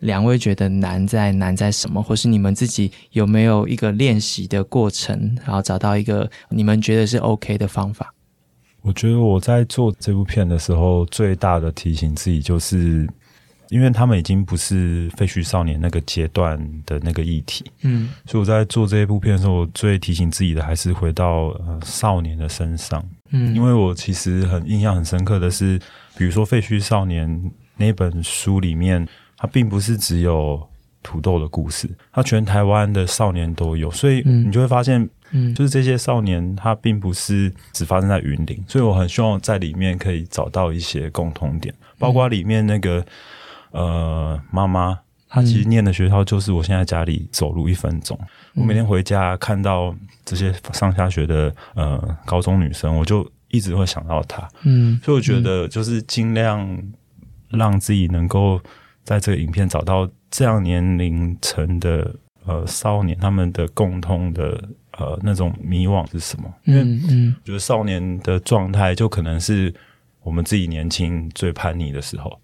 [0.00, 8.14] 两位觉得难在难在什么，或是你们自己有没有一个练习的过程，然后找到一个你们觉得是 OK 的方法？
[8.82, 13.08] 我觉得我在做这部片的时候，最大的提醒自己就是。
[13.68, 25.78] 因为他们已经不是废墟少年那个阶段的那个议题，嗯，所以我在做这一部片的时候，我最提醒自己的还是回到呃少年的身上，嗯，因为我其实很印象很深刻的是，
[26.16, 30.64] 比如说废墟少年那本书里面，它并不是只有
[31.02, 43.04] 土豆的故事，它全台湾的少年都有，所以你就会发现，嗯，就是这些少年他并不是只发生在云林，所以我很希望在里面可以找到一些共同点，包括里面那个。
[43.76, 48.18] 呃，妈妈，她其实念的学校就是我现在家里走路一分钟。
[48.54, 54.48] 我每天回家看到这些上下学的呃高中女生，我就一直会想到她。
[54.62, 56.66] 嗯，所以我觉得就是尽量
[57.50, 58.58] 让自己能够
[59.04, 62.14] 在这个影片找到这样年龄层的
[62.46, 66.50] 呃少年，他们的共通的呃那种迷惘是什么？
[66.64, 69.74] 因为我，觉得少年的状态就可能是
[70.22, 72.40] 我们自己年轻最叛逆的时候，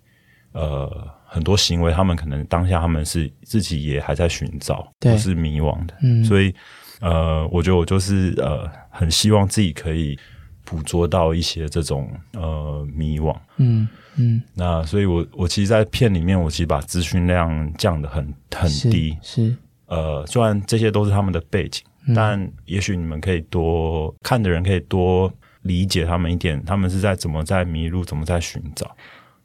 [0.52, 1.21] 呃。
[1.32, 5.94] 很多行为，他们可能当下他们是自己也还在寻找，不是迷惘的。
[6.02, 6.54] 嗯，所以
[7.00, 10.18] 呃，我觉得我就是呃，很希望自己可以
[10.62, 13.34] 捕捉到一些这种呃迷惘。
[13.56, 19.16] 嗯嗯，那所以我我其实，在片里面，我其实把资讯量降的很很低。
[19.22, 21.82] 是呃，虽然这些都是他们的背景，
[22.14, 28.94] 但也许你们可以多看的人可以多理解他们一点，他们是在怎么在迷路，怎么在寻找。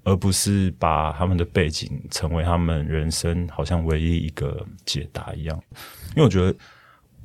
[0.07, 5.61] 而不是把他们的背景成为他们人生好像唯一一个解答一样，
[6.15, 6.57] 因为我觉得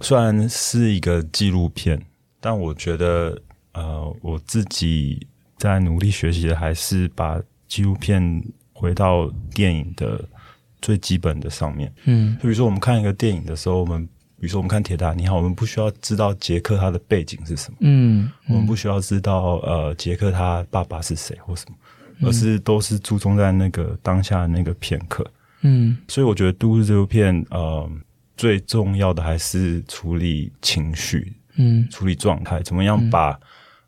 [0.01, 2.05] 虽然是一个纪录片，
[2.41, 3.41] 但我觉得
[3.73, 5.25] 呃，我自己
[5.57, 8.21] 在努力学习的还是把纪录片
[8.73, 10.29] 回到电影的
[10.81, 11.95] 最基本的上面。
[12.07, 14.05] 嗯，比如说我们看一个电影的时候，我们
[14.41, 21.77] 比如说我们看《铁达尼号》，我们不需要知道杰克他的背景是什么，嗯，我们不需要知道呃杰克他爸爸是谁或什么。
[22.21, 25.27] 而是都是注重在那个当下那个片刻。
[25.63, 27.91] 嗯，所以我觉得《都市》这部片，呃，
[28.37, 33.39] 最重要的还是处理情绪，嗯，处理状态，怎么样把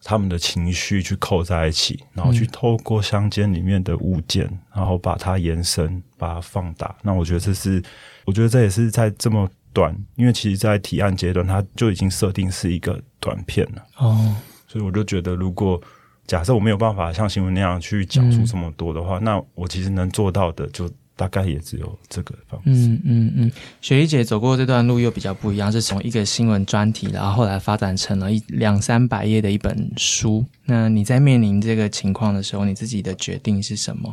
[0.02, 6.94] 他们的情绪去扣在一起，然后去透过乡间里面的物件，然后把它延伸，把它放大。
[7.02, 7.82] 那我觉得这是，
[8.24, 13.82] 我觉得这也是在这么短，因为其实，在提案阶段，它就已经设定是一个短片了。
[13.96, 14.36] 哦，
[14.68, 15.82] 所以我就觉得，如果
[16.26, 20.90] 假设我没有办法像新闻那样去讲述这么多的话，那我其实能做到的就。
[21.16, 22.70] 大概也只有这个方式。
[22.72, 30.44] 嗯嗯嗯，雪莉姐走过这段路又比较不一样，是从一个新闻专题，然后后来发展成了一两三百页的一本书。
[30.64, 34.12] 那你在面临这个情况的时候，你自己的决定是什么？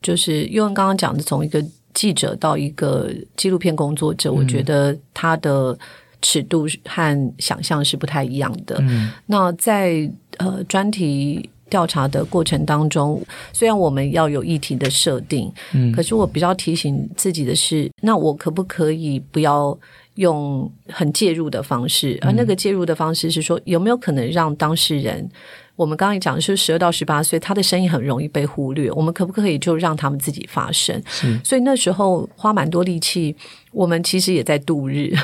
[0.00, 1.62] 就是因为刚刚讲的，从一个
[1.92, 5.78] 记者到一个纪录片工作者，我觉得他的
[6.22, 8.78] 尺度和想象是不太一样的。
[8.80, 11.48] 嗯，那在呃专题。
[11.68, 13.20] 调查的过程当中，
[13.52, 19.76] 虽然我们要有议题的设定，嗯，可是我比较提醒自己的是，那我可不可以不要
[20.14, 22.16] 用很介入的方式？
[22.22, 25.28] 而那个介入的方式是说，有没有可能让当事人？
[25.76, 28.90] 我们刚刚讲的是十二到十八岁，他的声音很容易被忽略。
[28.92, 31.00] 我们可不可以就让他们自己发声？
[31.44, 33.36] 所以那时候花蛮多力气，
[33.72, 35.14] 我们其实也在度日，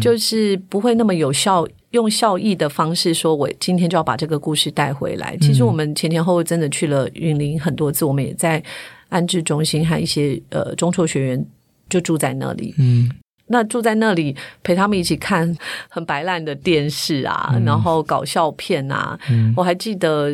[0.00, 5.36] 就是不会那么有效，用效益的方式说，我今天就要把这个故事带回来。
[5.40, 8.62] 其实我们前前后后真的去了云林很多次，我们也在
[9.08, 11.46] 安置中心和一些呃中辍学员
[11.88, 12.74] 就住在那里。
[12.78, 13.10] 嗯。
[13.48, 15.56] 那住在那里陪他们一起看
[15.88, 19.18] 很白烂的电视啊，然后搞笑片啊。
[19.56, 20.32] 我还记得，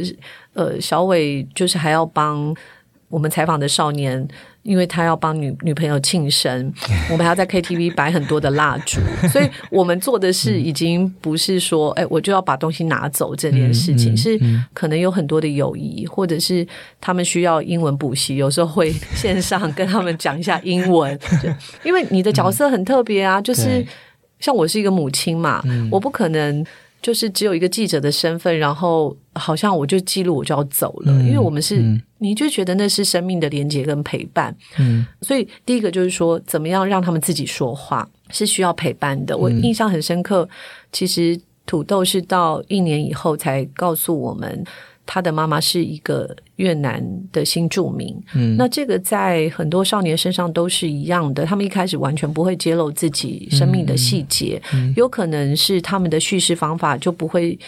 [0.54, 2.54] 呃，小伟就是还要帮
[3.08, 4.26] 我们采访的少年。
[4.62, 6.72] 因为他要帮女女朋友庆生，
[7.10, 9.00] 我们还要在 KTV 摆很多的蜡烛，
[9.32, 14.40] 所以我们做的事已经不是说，哎，我就要把东西拿走这件事情，是
[14.72, 16.66] 可能有很多的友谊，或者是
[17.00, 21.18] 他们需要英文补习，有时候会 线上跟他们讲一下英文，
[21.84, 23.84] 因为你的角色很特别啊，就是
[24.38, 26.64] 像我是一个母亲嘛，我不可能。
[27.02, 31.82] 就是只有一个记者的身份，然后好像我就记录我就要走了，因为我们是，
[32.18, 39.36] 你就觉得那是生命的连接跟陪伴，嗯，所以第一个就是说，怎么样让他们自己说话是需要陪伴的。
[39.36, 40.48] 我印象很深刻，
[40.92, 44.64] 其实土豆是到一年以后才告诉我们。
[45.04, 51.44] 他的妈妈是一个越南的新住民，嗯，那这个在很多少年身上都是一样的。
[51.44, 54.62] 他们一开始完全不会揭露自己生命的细节，
[54.96, 57.58] 有可能是他们的叙事方法就不会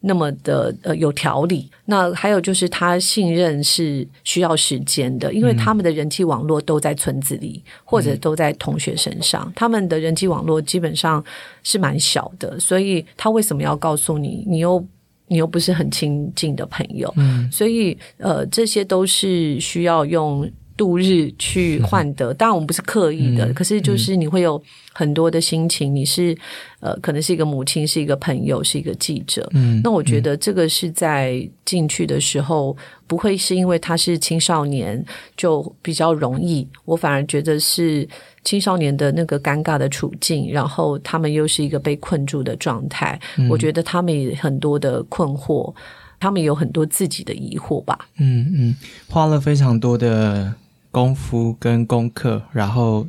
[0.00, 1.70] 那么的呃有条理。
[1.84, 11.22] 那还有就是他信任是需要时间的，因为他们的人际网络都在村子里或者都在同学身上，他们的人际网络基本上
[11.62, 14.44] 是蛮小的，所以他为什么要告诉你？
[14.48, 14.82] 你又
[15.30, 17.08] 你又不是很亲近的朋友，
[17.52, 22.32] 所以呃，这些都是需要用度日去 换得。
[22.32, 24.60] 当然，我们不是刻意的，可是就是你会有
[24.94, 25.94] 很多的心情。
[25.94, 26.34] 你是
[26.80, 29.46] 呃，可能是一个母亲，是一个朋友，是一个记者。
[29.52, 32.74] 嗯，那我觉得这个是在进去的时候，
[33.06, 35.04] 不会是因为他是青少年
[35.36, 36.66] 就比较容易。
[36.86, 38.08] 我反而觉得是。
[38.42, 45.70] 青少年的那个尴尬的处境，然后他们又是一个被困住的状态，我觉得他们也很多的困惑，
[46.18, 48.08] 他们有很多自己的疑惑吧。
[48.16, 48.76] 嗯嗯，
[49.10, 50.54] 花了非常多的
[50.90, 53.06] 功夫跟功课，然后。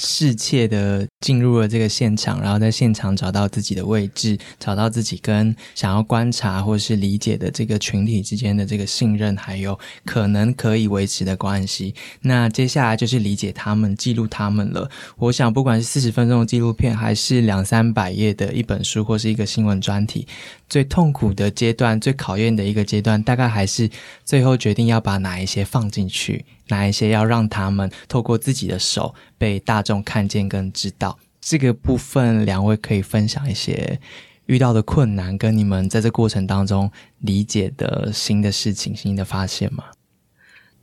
[0.00, 11.96] 适切的进入了这个现场，然后在现场找到自己的位置，找到自己跟想要观察或是理解的这个群体之间的这个信任，还有可能可以维持的关系。
[12.20, 14.88] 那接下来就是理解他们，记录他们了。
[15.16, 20.28] 我想，不管是四十分钟的纪录片，还是两三百页的一本书，或是一个新闻专题，
[20.68, 23.88] 最痛苦的阶段、最考验的一个阶段，大概还是
[24.24, 26.44] 最后决定要把哪一些放进去。
[26.68, 31.18] 哪一些要让他们透过自己的手被大众看见跟知道？
[31.40, 33.98] 这个部分，两位可以分享一些
[34.44, 39.84] 遇到的困难，跟你们在这过程当中理解的新的事情、新的发现吗？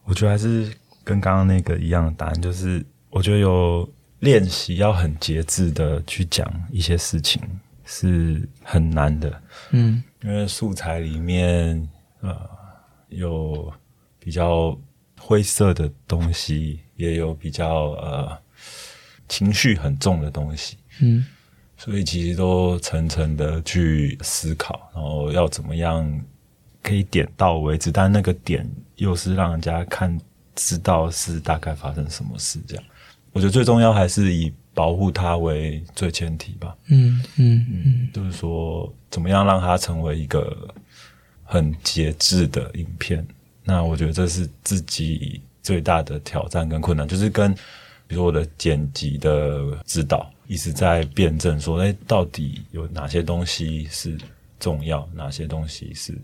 [0.06, 0.72] 我觉得还是
[1.04, 3.88] 跟刚刚那个一样的答案，就是我觉得有
[4.22, 7.40] 练习要很节制的去讲一些事情
[7.86, 9.42] 是很难的。
[9.72, 11.88] 嗯，因为素材里面
[12.22, 12.38] 呃
[13.10, 13.72] 有
[14.20, 14.78] 比较。
[15.18, 18.38] 灰色的东西也有比较呃
[19.28, 21.26] 情绪很重的东西，嗯，
[21.78, 26.22] 所以其实都层层的去思考，然后要怎么样
[26.84, 30.16] 可以点到为止，但那个点又是让人家看
[30.54, 32.84] 知道是大概发生什么事，这样，
[33.32, 40.68] 我觉得最重要还是以保护它为最前提吧，嗯嗯嗯，就是说怎么样让它成为一个
[41.44, 43.26] 很节制的影片。
[43.64, 47.52] 那我觉得这是自己最大的挑战跟困难，就是跟
[48.06, 54.16] 比如说我的剪辑的指导一直在辩证说，哎，到底有哪些东西是
[54.60, 56.16] 重要，哪些东西是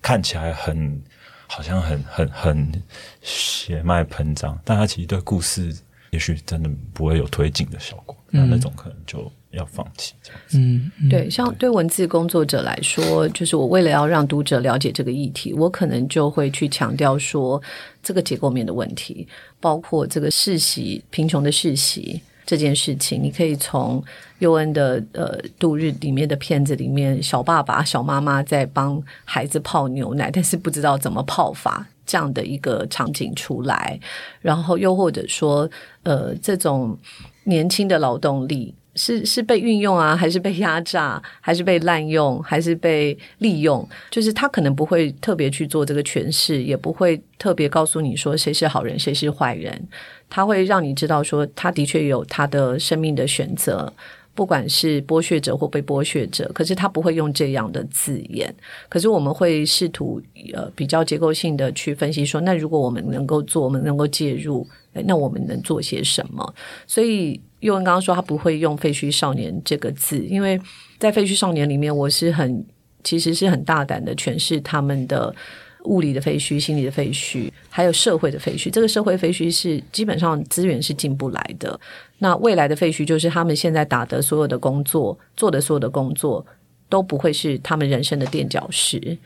[0.00, 1.02] 看起来很
[1.46, 2.82] 好像很很很
[3.20, 5.76] 血脉喷张，但它其实对故事
[6.10, 9.30] 也许真的不会有推进的效果，那那种可能就。
[9.52, 17.60] 要放弃这样子，嗯，对，像对文字工作者来说，就是我为了要让读者了解这个议题，我可能就会去强调说
[18.02, 19.26] 这个结构面的问题，
[19.58, 24.04] 包括这个世袭贫穷的世袭这件事情，你可以从
[24.40, 34.00] 尤恩的呃度日里面的片子里面，小爸爸、小妈妈在帮孩子泡牛奶，但是不知道怎么泡法这样的一个场景出来，
[34.40, 35.70] 然后又或者说
[36.02, 36.98] 呃这种
[37.44, 38.74] 年轻的劳动力。
[38.96, 43.88] 是是被运用啊，还是被压榨，还是被滥用，还是被利用？
[44.10, 49.88] 就是他可能不会特别去做这个诠释，也不会特别告诉你说谁是好人，谁是坏人。
[50.28, 53.92] 他会让你知道说，他的确有他的生命的选择，
[54.38, 56.48] 不管是剥削者或被剥削者。
[56.54, 58.54] 可是他不会用这样的字眼。
[58.88, 60.22] 可是我们会试图
[60.54, 66.54] 呃比较结构性的去分析说，那如果我们能够做，我们能够介入，那我们能做些什么？
[66.86, 67.40] 所以。
[67.60, 70.60] 又文刚刚说他不会用“废墟少年”这个字，因为
[70.96, 72.64] 在“废墟少年”里面，我是很
[73.02, 75.34] 其实是很大胆的诠释他们的
[75.84, 78.70] 物理的废墟、心理的废墟，还有社会的废墟。
[78.70, 81.78] 这个社会废墟是基本上资源是进不来的。
[82.18, 86.44] 那未来的废墟就是他们现在打的所有的工作、做的所有的工作
[86.88, 89.18] 都不会是他们人生的垫脚石，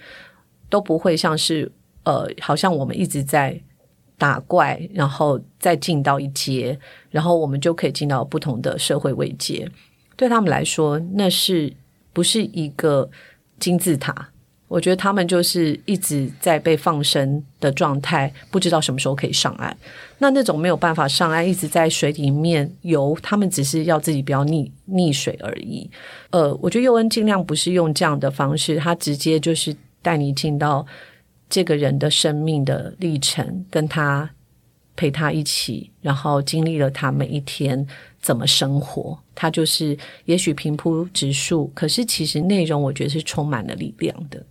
[0.68, 1.70] 都不会像是
[2.04, 3.60] 呃，好像我们一直在。
[4.18, 6.78] 打怪，然后再进到一阶，
[7.10, 9.68] 然后我们就可以进到不同的社会位阶。
[10.14, 11.72] 对他们来说，那是
[12.12, 13.10] 不是一个
[13.58, 14.30] 金字塔？
[14.72, 19.76] 我觉得他们就是一直在被放生的状态，不知道什么时候可以上岸。
[20.18, 25.90] 那那种没有办法上岸，一直在水里面游，他们只是要自己不要溺溺水而已。
[26.30, 30.86] 呃，我觉得佑恩尽量不是用这样的方式，他直接就是带你进到。
[31.54, 34.30] 这个人的生命的历程，跟他
[34.96, 37.86] 陪他一起，然后经历了他每一天
[38.22, 39.94] 怎么生活，他就是
[40.24, 44.42] 也许平铺直述，可是其实内容我觉得是充满了力量的。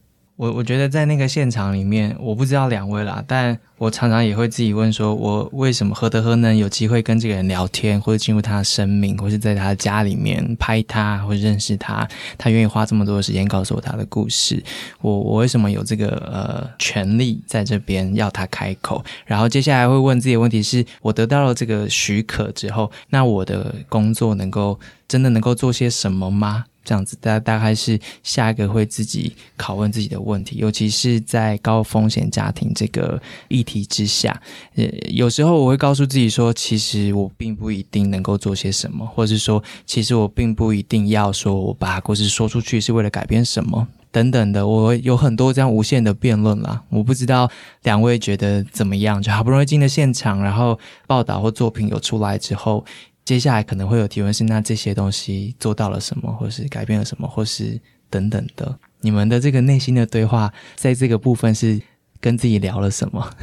[0.41, 12.07] 我我觉得在那个现场里面，我不知道两位啦，但我常常也会自己问说，我为什么何德何能有机会跟这个人聊天，或者进入他的生命，或是在他的家里面拍他，或认识他，
[12.37, 14.63] 他愿意花这么多的时间告诉我他的故事，
[15.01, 19.03] 我我为什么有这个呃权利在这边要他开口？
[19.25, 26.65] 然后接下来会问自己的问题是：我得到了这个许可之后，那我的工作能够真的能够做些什么吗？
[26.83, 34.41] 这样子，大大概是下一个会自己拷问自己的问题，尤其是在高风险家庭这个议题题之下，
[34.75, 46.83] 呃，有时候我会告诉自己说，其实我并不一定能够做些什么，或者是说，其实我并不一定要说我把故事说出去是为了改变什么等等的，我有很多这样无限的辩论啦。
[46.89, 47.49] 我不知道
[47.83, 49.21] 两位觉得怎么样？
[49.21, 52.83] 就好不容易进了现场，然后报道或作品有出来之后。
[53.23, 58.77] 接下来可能会有提问是：那这些东西做到了什么，或是改变了什么，或是等等的？
[59.01, 61.79] 你们的这个内心的对话，在这个部分是
[62.21, 63.29] 跟自己聊了什么？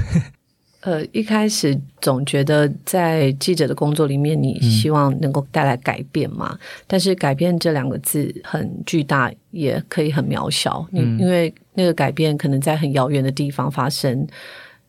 [0.81, 6.57] 呃，一开始总觉得在记者的工作里面，你希望能够带来改变嘛？
[6.87, 10.87] 但是改变这两个字很巨大，也可以很渺小。
[10.93, 14.27] 嗯因为那个改变可能在很遥远的地方发生。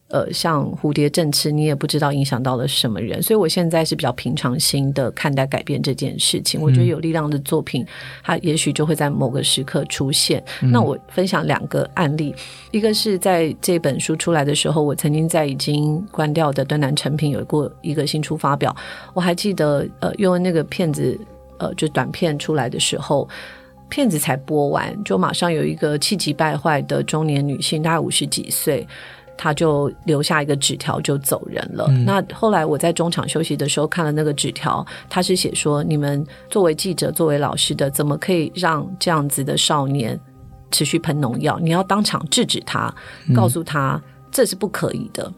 [0.10, 6.60] 呃，像蝴蝶振翅，你也不知道影响到了什么人，所以我现在是比较平常心的看待改变这件事情。
[6.60, 7.86] 我觉得有力量的作品，
[8.24, 10.44] 它也许就会在某个时刻出现。
[10.62, 12.34] 那我分享两个案例，
[12.72, 18.76] 一个是在这本书出来的时候，我曾经在已经关掉的端南成品有过一个新出发表。
[19.14, 21.16] 我还记得，呃，因为那个片子，
[21.60, 23.30] 呃，就短片出来的时候，
[23.90, 28.88] 片子才播完，就马上有一个气急败坏的中年女性，大概五十几岁。
[29.42, 31.88] 他就留下一个纸条就走人了。
[32.06, 40.20] 那后来我在中场休息的时候看了那个纸条，他是写说：你们作为记者、作为老师的，怎么可以让这样子的少年
[40.72, 41.58] 持续喷农药？
[41.58, 42.94] 你要当场制止他，
[43.34, 45.32] 告诉他这是不可以的。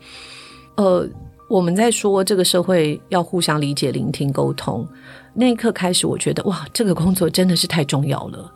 [0.78, 1.08] 呃，
[1.48, 4.88] 我们在说这个社会要互相理解、聆听、沟通。
[5.36, 8.52] 那一刻开始，我觉得哇，这个工作真的是太重要了，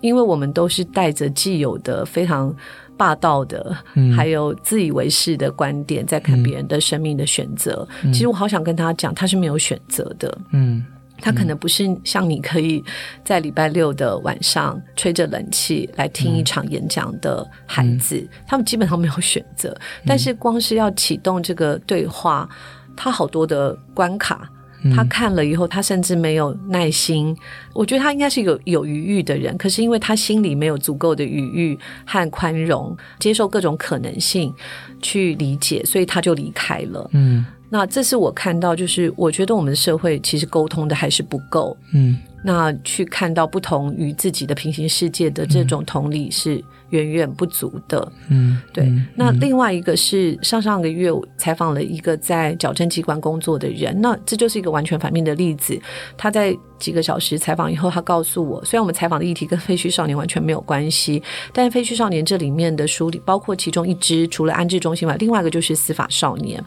[0.00, 2.54] 因为我们都是带着既有的非常。
[2.96, 3.74] 霸道的，
[4.14, 7.88] 还有自以为是的观点，在看别人的生命的选择。
[8.12, 10.38] 其实我好想跟他讲，他是没有选择的。
[10.52, 10.84] 嗯，
[11.18, 12.84] 他可能不是像你可以
[13.24, 19.74] 在礼拜六的晚上吹着冷气来听一场演讲的孩子，他们基本上没有选择。
[20.04, 22.46] 但是光是要启动这个对话，
[22.94, 24.46] 他好多的关卡。
[24.94, 27.36] 他看了以后，他甚至没有耐心。
[27.74, 34.54] 我觉得他应该是有有余欲的人，可是因为他心里没有足够的余欲和宽容，接受各种可能性
[35.02, 37.10] 去理解，所以他就离开了。
[37.12, 37.44] 嗯。
[37.68, 41.76] 那这是我看到，就是我觉得我们的社会其实沟通的还是不够。
[41.94, 46.62] 嗯，那去看到不同于自己的平行世界的这种同理是。
[46.90, 48.92] 远远不足的，嗯，对。
[49.14, 55.80] 那另外一个是上上个月采访了一个在矫正机关工作的人，那这就是一个完全反面的例子。
[56.16, 61.22] 他在几个小时采访以后，他告诉我，虽然我们采访的议题跟废墟少年完全没有关系，
[61.52, 66.62] 但是废墟少年这里面的书里，包括其中一支除了安置中心外，另外一个就是司法少年。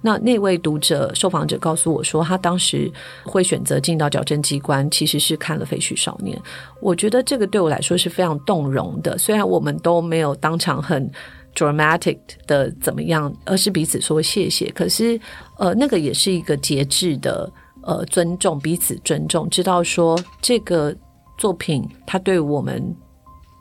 [0.00, 2.90] 那那位读者受访者告诉我说，他当时
[3.24, 6.40] 会选择进到矫正机关，其实是看了废墟少年。
[6.82, 9.78] 我觉得这个对我来说是非常动容的，虽然我们。
[9.78, 11.08] 都没有当场很
[11.54, 14.70] dramatic 的怎么样，而是彼此说谢谢。
[14.72, 15.18] 可是，
[15.56, 17.50] 呃，那个也是一个节制的，
[17.82, 20.94] 呃，尊重彼此，尊重，知道说这个
[21.38, 22.94] 作品它对我们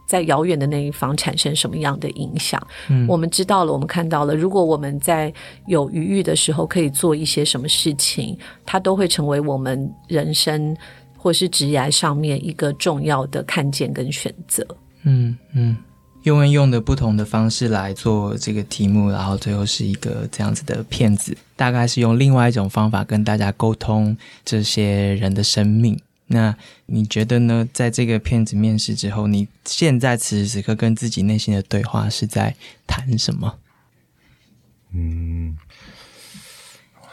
[0.08, 2.60] 在遥远的那一方产生什么样的影响。
[2.90, 4.36] 嗯，我们知道了，我们看到了。
[4.36, 5.32] 如果我们在
[5.68, 10.76] 有余裕的时候可以做一些什么事情，它都会成为我们人生
[11.28, 14.66] 或是职业上面一个重要的看见跟选择。
[15.04, 15.76] 嗯嗯。
[16.24, 26.00] 因为用的不同的方式来做这个题目，然后最后是一个这样子的片子，大概是用另外一种方法跟大家沟通这些人的生命。
[26.28, 26.56] 那
[26.86, 27.68] 你觉得呢？
[27.74, 32.56] 在这个片子面试之后，你现在此时此刻跟自己内心的对话是在
[32.86, 33.60] 谈什么？
[34.94, 35.58] 嗯，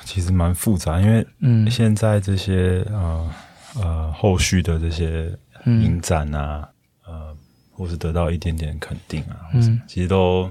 [0.04, 3.30] 其实蛮复杂，因为嗯，现在这些呃
[3.76, 6.68] 呃后续的这些影展啊。
[7.06, 7.36] 呃
[7.76, 10.48] 或是得到一点点肯定啊，嗯，其实都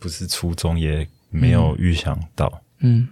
[0.00, 3.06] 不是初衷，也没有预想到，嗯，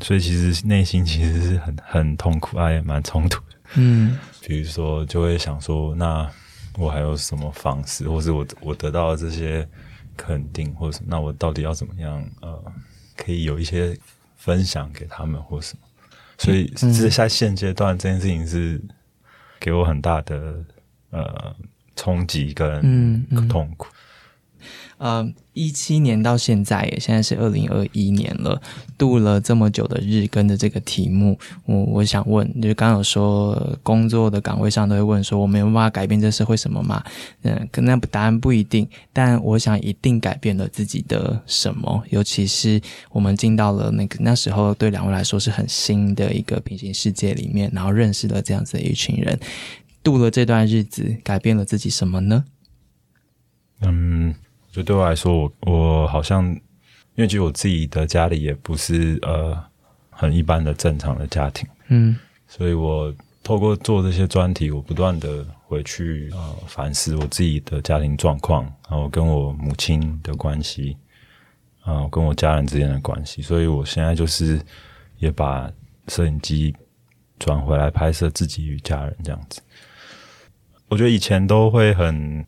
[0.00, 6.30] 所以其实内心其实是很 很痛苦，也蛮冲突的，嗯，比如说就会想说，那
[6.76, 9.66] 我还有什么方式，或是我我得到这些
[10.14, 12.62] 肯定，或者那我到底要怎么样，呃，
[13.16, 13.98] 可以有一些
[14.36, 15.88] 分享给他们或什么，
[16.40, 18.80] 所以是在现阶段这件事情是
[19.60, 20.64] 给我很大的
[21.10, 21.54] 呃。
[22.00, 23.86] 冲击跟痛苦。
[25.00, 28.60] 呃，一七年到现在，现在是二零二一年了，
[28.98, 37.02] 度了这么久的日，跟着这个题目，我我想问，就是刚有说工作的岗位上都会问说，我没有办法改变这社会什么嘛？
[37.44, 42.78] 嗯，可能答案不一定，但我想一定改变了自己的什么，尤其是
[43.10, 49.40] 我们进到了那个那时候，对两位来说是很新的一个平行世界里面，然后认识了这样子的一群人。
[50.02, 52.44] 度了这段日子，改变了自己什么呢？
[53.82, 54.34] 嗯，
[54.70, 56.46] 就对我来说，我我好像，
[57.14, 59.58] 因为其实我自己的家里也不是呃
[60.10, 62.16] 很一般的正常的家庭，嗯，
[62.46, 63.12] 所以我
[63.42, 70.96] 透过做这些专题，我不断的回去呃反思我自己的家庭状况，然后跟我母亲的关系，
[71.82, 74.60] 啊，跟我家人之间的关系，所以我现在就是
[75.18, 75.70] 也把
[76.08, 76.74] 摄影机
[77.38, 79.60] 转回来拍摄自己与家人这样子。
[80.88, 82.44] 我觉得以前都会很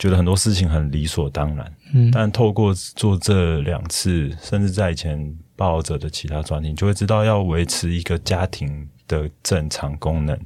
[0.00, 10.40] 觉得很多事情很理所当然，嗯，但透过做这两次，甚至在以前报者的其他专题，就会知道要维持一个家庭的正常功能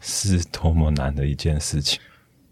[0.00, 2.00] 是多么难的一件事情。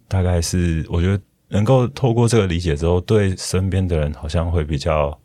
[0.07, 5.21] 大概是我觉得能够透过这个理解之后，对身边的人好像会比较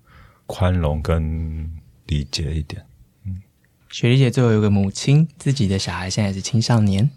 [0.48, 1.72] 宽容跟
[2.08, 2.84] 理解一点。
[3.28, 3.44] 嗯，
[3.92, 7.12] 雪莉姐最后有个母亲，自己的小孩现在是青少年。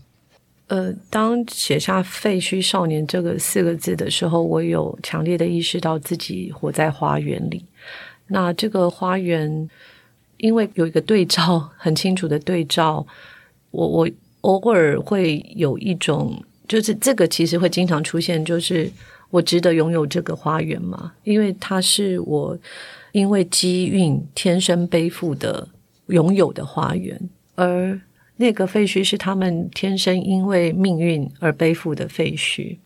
[0.68, 7.64] 呃，当写下“废墟少年”这个四个字的时候，我有强烈的意识到自己活在花园里。
[8.26, 9.70] 那这个花园，
[10.36, 13.06] 因为有一个对照，很清楚的对照，
[13.70, 14.08] 我我
[14.42, 18.92] 偶尔会有一种，就是这个其实会经常出现，就是
[19.30, 21.14] 我值得拥有这个花园吗？
[21.24, 22.58] 因为它是我
[23.12, 25.66] 因为机运天生背负的
[26.08, 27.18] 拥有的花园，
[27.54, 27.98] 而。
[28.40, 32.78] 那个废墟是他们天生因为命运而背负的废墟，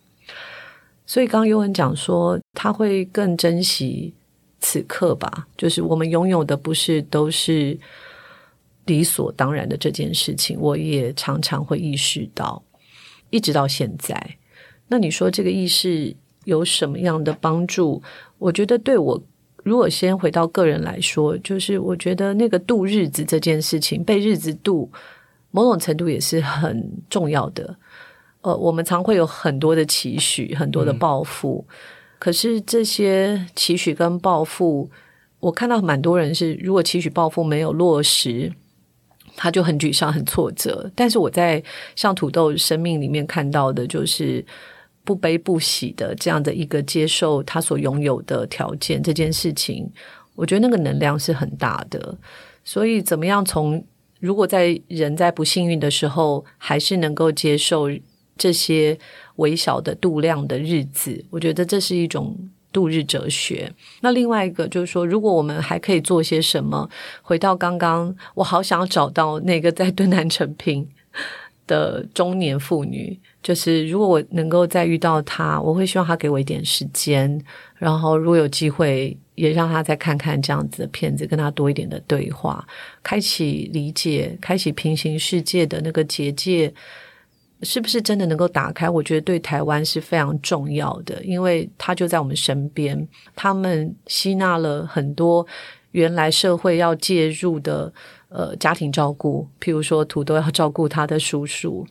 [1.05, 4.11] 所以刚刚尤文讲说他会更珍惜
[4.59, 7.77] 此刻吧，就是我们拥有的不是都是
[8.85, 12.63] 理所当然的这件事情，我也常常会意识到，
[13.29, 14.37] 一直到现在。
[14.87, 18.01] 那你说这个意识有什么样的帮助？
[18.39, 19.23] 我觉得对我，
[19.63, 24.91] 如果先回到个人来说，就是我觉得那个度日子这件事情，被日子度。
[25.53, 27.77] 某种程度也是很重要的。
[28.41, 31.65] 呃，我们常会有很多的期许，很多的抱负，
[32.17, 34.89] 可是这些期许跟抱负，
[35.39, 38.51] 我看到蛮多人是，如果期许抱负没有落实，
[39.37, 40.91] 他就很沮丧、很挫折。
[40.95, 41.63] 但是我在
[41.95, 44.43] 像土豆生命里面看到的，就是
[45.05, 49.89] 不悲不喜的这样的一个接受他所拥有的条件这件事情，
[50.35, 52.17] 我觉得那个能量是很大的。
[52.65, 53.85] 所以，怎么样从
[54.23, 57.89] 如果在人在不幸运的时候，还是能够接受。
[58.35, 58.97] 这些
[59.35, 62.35] 微小的度量的日子，我觉得这是一种
[62.71, 63.71] 度日哲学。
[64.01, 66.89] 那另外一个就是说，如果我们还可以做些什么？
[67.21, 70.89] 回到刚刚，我好想要找到那个在敦南成品
[71.67, 73.19] 的中年妇女。
[73.43, 77.39] 就是如果我能够再遇到他，我会希望他给我一点时间，
[77.75, 82.65] 然后如果有机会，也让他再看看这样子的片子，跟他多一点的对话，
[83.03, 86.73] 开启理解，开启平行世界的那个结界。
[87.65, 88.89] 是不是真的能够打开？
[88.89, 93.07] 我觉得对台湾是非常重要的，因为他就在我们身边。
[93.37, 95.47] 他们吸纳了很多
[95.91, 97.93] 原来社会要介入的
[98.27, 101.87] 呃家庭照顾，譬如说土豆要照顾他的叔叔。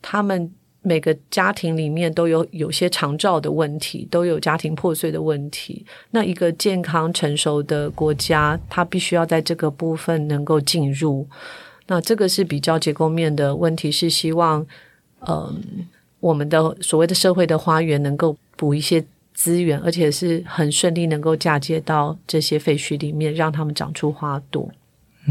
[0.00, 0.50] 他们
[0.82, 5.84] 每个家庭里面都有有些长照的问题，都有家庭破碎的问题。
[6.12, 11.26] 那一个健康成熟的国家，它必须要在这个部分能够进入。
[11.88, 14.64] 那这个是比较结构面的问题，是希望，
[15.26, 15.86] 嗯，
[16.20, 19.04] 我们的所谓的社会的花园能够补一些
[19.34, 24.70] 资源，而且是很顺利能够嫁接到这些废墟里面，让他们长出花朵。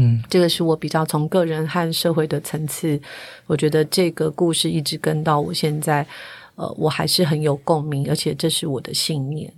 [0.00, 3.00] 嗯，这个是我比较从个人和社会的层次，
[3.46, 6.06] 我觉得这个故事一直跟到我现在，
[6.54, 9.52] 呃，我还是很有共鸣，而且这是我的信念。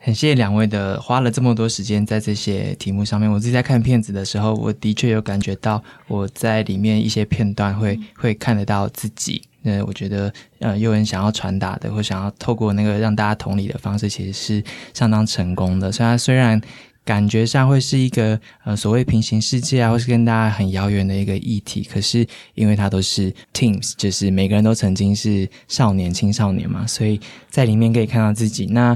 [0.00, 3.28] 很谢谢两位的花了这么多时间在这些题目上面。
[3.28, 9.42] 我自己在看片子的时候，我的确有感觉到我在里面一些片段会会看得到自己。
[9.62, 14.62] 那我觉得，呃，有人想要传达的，或想要透过那个让大家同理的方式，其实是
[14.94, 15.90] 相当成功的。
[15.90, 16.60] 虽然虽然
[17.08, 28.66] 感觉上会是一个呃所谓平行世界啊，或是跟大家很遥远的一个议题，可是因为它都是 teens，就是每个人都曾经是少年、青少年嘛，所以在里面可以看到自己。
[28.66, 28.94] 那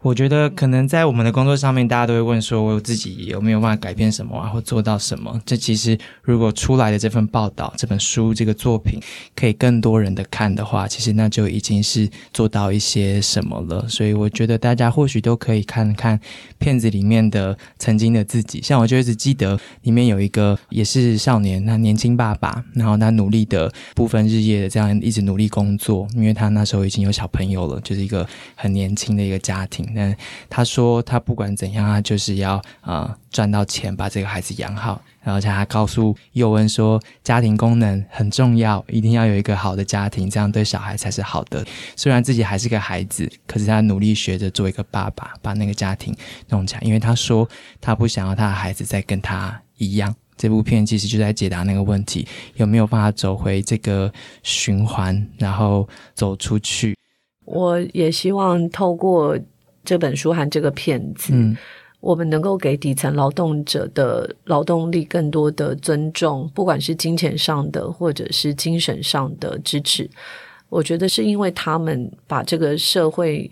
[0.00, 5.42] 我觉得可能在我们的工作上面，大家都会问说，我自己有没有办法改变什么啊，或做到什么？
[5.44, 9.00] 这其实如果出来的这份报道、这本书、这个作品，
[9.34, 13.88] 可以更多人的看的话，其实那就已经是做到一些什么了。
[13.88, 16.20] 所以我觉得大家或许都可以看看
[16.58, 18.62] 片子里面的曾经的自己。
[18.62, 28.24] 像我就一直记得里面有一个也是少年，那年轻爸爸，然后他努力的部分日夜的这样一直努力工作，因为他那时候已经有小朋友了，就是一个
[28.54, 29.87] 很年轻的一个家庭。
[29.94, 30.14] 那
[30.48, 35.00] 他说，他不管怎样，他就是要啊赚到钱，把这个孩子养好。
[35.20, 41.62] 然后他告诉佑恩说，家庭功能很重要，一定要有一个好的家庭，这样对小孩才是好的。
[41.96, 46.16] 虽然自己还是个孩子，可是他努力学着做一个爸爸，把那个家庭
[46.48, 46.80] 弄起来。
[46.80, 47.46] 因为他说，
[47.78, 50.14] 他不想要他的孩子再跟他一样。
[50.38, 54.10] 这部片其实就在解答那个问题：有没有办法走回这个
[54.42, 56.96] 循环，然后走出去？
[57.44, 59.38] 我也希望透过。
[59.88, 61.32] 这本书和这个片子，
[62.00, 70.06] 我们能够给底层劳动者的劳动力更多的尊重，不管是金钱上的或者是精神上的支持。
[70.68, 73.50] 我觉得是因为他们把这个社会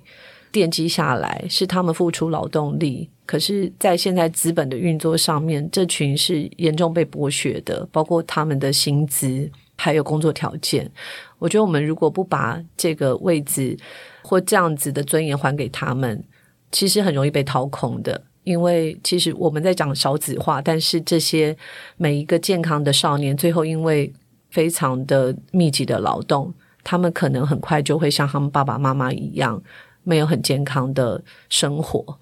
[0.52, 3.08] 奠基下来，是他们付出劳动力。
[3.24, 9.50] 可是，在现在资本的运作上面，这群是严重被剥削的，包括他们的薪资
[9.86, 10.90] 还有工作条件。
[11.38, 13.78] 我觉得，我们如果不把这个位置，
[14.24, 16.24] 或这样子的尊严还给他们，
[16.72, 18.20] 其实很容易被掏空的。
[18.42, 21.56] 因为其实我们在讲少子化，但是这些
[21.96, 24.12] 每一个健康的少年，最后因为
[24.50, 29.62] 非常的密集的劳动，他们可能很快就会像他们爸爸妈妈一样，
[30.02, 32.18] 没有很健康的生活。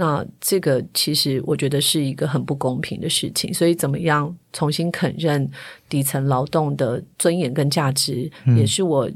[0.00, 3.52] 那这个其实我觉得是一个很不公平的事情。
[3.52, 5.50] 所以，怎么样重新肯认
[5.88, 9.10] 底层劳动的尊严跟价值，也是我。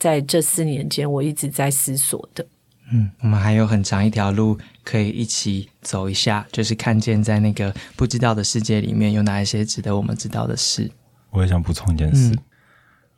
[0.00, 2.46] 在这四年间，我一直在思索的。
[2.92, 10.88] 嗯，我们还有很长一条路可以一起走一下，就是看见在那个不知道的世界里面有哪一些值得我们知道的事。
[11.30, 12.32] 我也想补充一件事，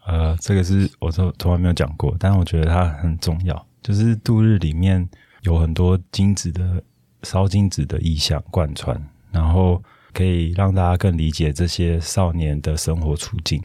[0.06, 3.66] 呃，这个是我从从来没有讲过，但我觉得它很重要。
[3.82, 5.06] 就是度日里面
[5.42, 6.82] 有很多精子的
[7.22, 9.00] 烧金子的意象贯穿，
[9.30, 13.62] 然后可以让大家更理解这些少年的生活处境。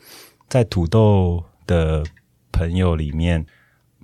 [0.47, 2.03] 在土豆的。
[2.57, 3.45] 朋友里面，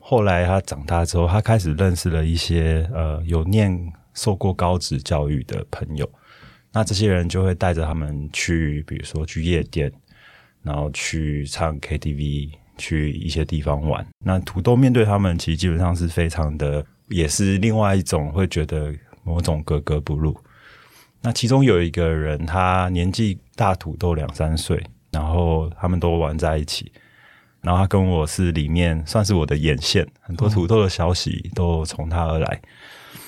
[0.01, 3.73] 后来他长大之后，他开始认识了一些呃有念
[4.13, 6.05] 受过高职教育的朋友。
[6.73, 9.89] 那这些人就会带着他们去，比如说去夜店，
[10.63, 14.05] 然后去唱 KTV，去一些地方玩。
[14.25, 18.93] 那土豆面对他们，其实基本上是非常的，也是另外一种会觉得
[19.23, 20.37] 某种格格不入。
[21.21, 26.91] 那其中有一个人，他年纪大土豆两三岁，然后他们都玩在一起，
[27.61, 32.61] 然后他跟我是里面算是我的眼线，很多土豆的消息都从他而来。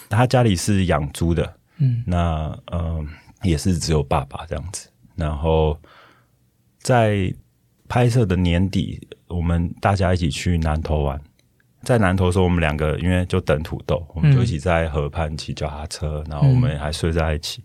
[0.10, 3.08] 他家里是养猪的，嗯，那嗯
[3.44, 4.90] 也是只有爸爸这样子。
[5.16, 5.80] 然后
[6.80, 7.32] 在
[7.88, 11.22] 拍摄的年底，我们大家一起去南头玩。
[11.84, 17.62] 在南投的时候，我们两个因为就等土豆，我们就一起在河畔骑脚踏车，然后我们还睡在一起。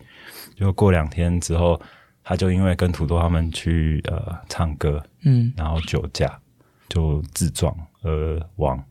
[0.57, 1.81] 就过两天之后，
[2.25, 6.41] 他就因为跟土豆他们去呃唱歌，嗯，然后酒驾
[6.89, 8.85] 就自撞而亡。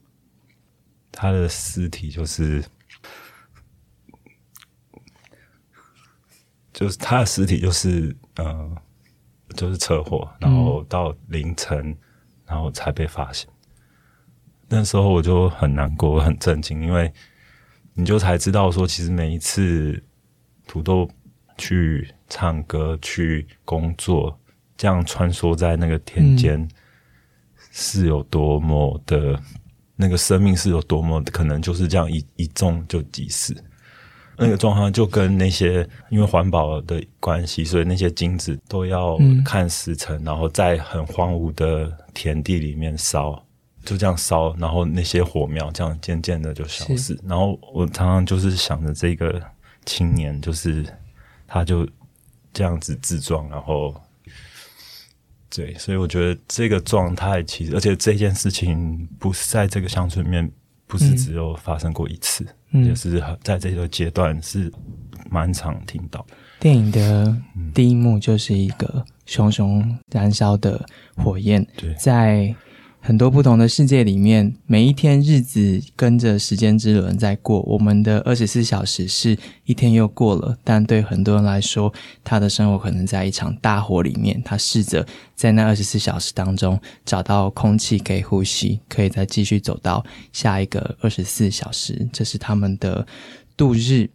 [1.11, 2.63] 他的尸体就是，
[6.71, 8.78] 就是他的尸体就是呃，
[9.55, 11.97] 就是车祸，然后到凌晨，
[12.45, 13.49] 然后才被发现。
[14.70, 17.11] 那时候我就很难过，很震惊，因为
[17.93, 20.03] 你就才知道说，其实每一次
[20.68, 21.09] 土豆。
[21.59, 24.39] 去唱歌，去工作，
[24.78, 26.70] 这样穿梭在那个田间，
[27.72, 29.41] 是有多么的，
[29.95, 33.55] 那个生命是有多么可能就是这样一一中就即死。
[34.38, 35.78] 那个状况就跟那些
[36.11, 43.43] 因为环保的关系，所以那些金子都要看时辰，然后在很荒芜的田地里面烧，
[43.88, 47.19] 就这样烧，然后那些火苗这样渐渐的就消失。
[47.23, 49.41] 然后我常常就是想着这个
[49.85, 50.85] 青年，就是。
[51.49, 51.88] 他就
[52.51, 53.95] 这样子自撞，然后
[55.49, 60.51] 对，所以我觉得这个状态其实，而且这件事情不是在这个乡村里面，
[60.88, 64.69] 不是只有发生过一次，也是在这个阶段是
[65.29, 66.27] 蛮常听到。
[66.59, 67.33] 电影的
[67.73, 70.85] 第一幕就是一个熊熊燃烧的
[71.15, 71.65] 火焰，
[71.97, 72.53] 在。
[72.99, 77.61] 很多不同的世界里面，每一天日子跟着时间之轮在过。
[77.61, 84.41] 我们的二十四小时是一天又过了，但对很多人来说，他的生活可能在一场大火里面。
[84.43, 92.09] 他试着在那二十四小时当中找到空气可以呼吸，可以再继续走到下一个二十四小时。
[92.11, 93.07] 这是他们的
[93.55, 94.09] 度日。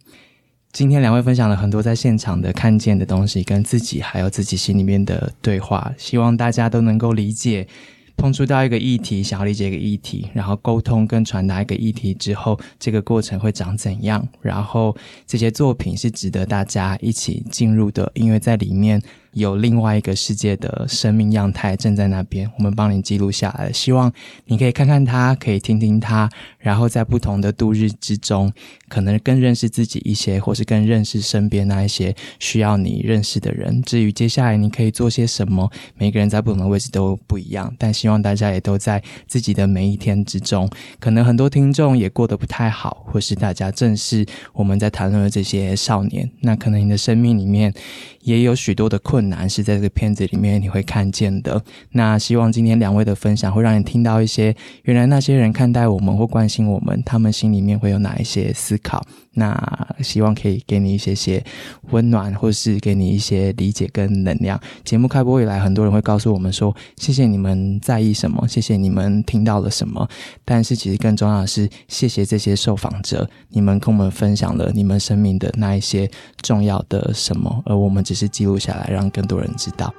[0.71, 5.91] 今天两位分享了很多在现场的看见的东西，跟自己还有自己心里面的对话。
[5.97, 7.67] 希望大家都能够理解。
[8.15, 14.27] 碰触到一个议题，想要理解一个议题，然后沟通跟传达一个议题之后，这个过程会长怎样？
[14.41, 14.95] 然后
[15.27, 19.01] 这些作品是值得大家一起进入的，因为在里面。
[19.33, 23.71] 有另外一个世界的生命样态正在那边，我们帮你记录下来。
[23.71, 24.11] 希望
[24.45, 26.29] 你可以看看它，可以听听它，
[26.59, 28.53] 然后在不同的度日之中，
[28.87, 33.81] 可能更认识自己一些，或是更认识身边那一些需要你认识的人。
[33.81, 35.67] 至于接下来你可以做些什么，
[35.97, 37.73] 每个人在不同的位置都不一样。
[37.79, 40.69] 但希望大家也都在自己的每一天之中。
[40.99, 44.23] 可能很多听众也过得不太好，或是大家正是
[44.53, 46.29] 我们在谈论的这些少年。
[46.41, 47.73] 那可能你的生命里面
[48.21, 49.22] 也有许多的困。
[49.29, 51.61] 难是在这个片子里面你会看见的。
[51.91, 59.05] 那希望今天两位的分享会让你听到一些，原来那些人看待我们或关心我们，他们心里面会有哪一些思考。
[59.35, 61.43] 那希望可以给你一些些
[61.89, 64.59] 温暖，或是给你一些理解跟能量。
[64.83, 70.07] 节目开播以来，很多人会告诉我们说：“谢谢你们在意什么，谢谢你们听到了什么。”
[70.45, 76.07] 但是其实更重要的是，谢谢这些受访者，你们跟我们分享了你们生命的那一些
[76.43, 79.93] 重要的什么，而我们只是记录下来，让更多人知道。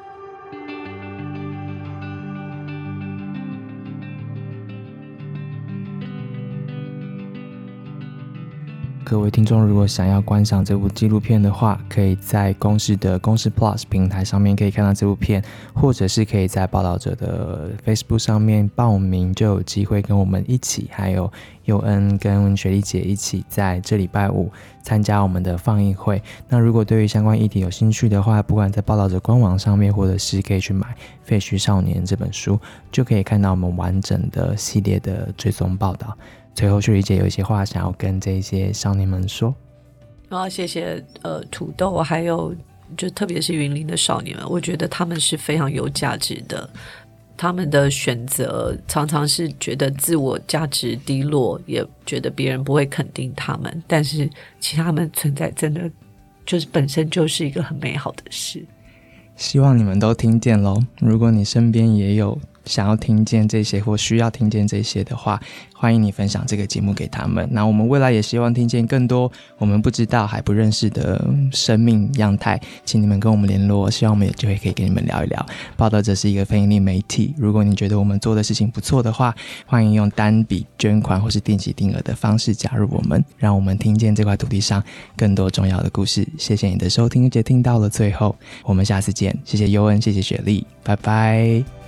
[9.15, 15.41] 各位听众，如果想要观赏这部纪录片的话，可以在公视的公视 Plus 平台上面可以看到这部片，
[15.73, 21.33] 或者是可以在报道者的 Facebook 上面报名，就有机会跟我们一起，还有
[21.67, 24.51] 佑恩跟雪莉姐一起在这礼拜五
[24.83, 26.21] 参加我们的放映会。
[26.49, 30.89] 那如果对于相关议题有兴趣的话，不管在报道者官网上面，或者是可以去买
[31.23, 32.59] 《废墟少年》这本书，
[32.91, 36.19] 就可以看到我们完整的系列的追踪报道。
[36.55, 39.53] 最后，雪莉姐有一些话想要跟这些少年们说。
[40.29, 42.55] 然后，谢谢呃土豆，还有
[42.97, 46.69] 就特别是云林的少年们，我觉得他们是非常有价值的。
[47.37, 53.83] 他们的选择常常是觉得自我价值低落，也觉得别人不会肯定他们。
[53.89, 54.31] 但是，
[54.61, 55.91] 其他们存在真的
[56.47, 58.65] 就是本身就是一个很美好的事。
[59.35, 60.81] 希望你们都听见喽。
[61.01, 62.39] 如果你身边也有。
[62.65, 65.41] 想要听见这些或需要听见这些的话，
[65.75, 67.47] 欢迎你分享这个节目给他们。
[67.51, 75.47] 那我们未来也希望听见更多我们不知道还不认识的生命样态，请你们跟我们联络，希望我们有机会可以跟你们聊一聊。
[75.77, 79.35] 报道者是一个非盈利媒体，如果你觉得我们做的事情不错的话，
[79.67, 84.83] 欢迎用单笔捐款或是定期定额的方式加入我们，让我们听见这块土地上
[85.17, 86.27] 更多重要的故事。
[86.39, 88.35] 谢谢你的收听，而且听到了最后，
[88.65, 89.37] 我们下次见。
[89.45, 91.65] 谢谢尤恩，谢谢雪莉，拜拜。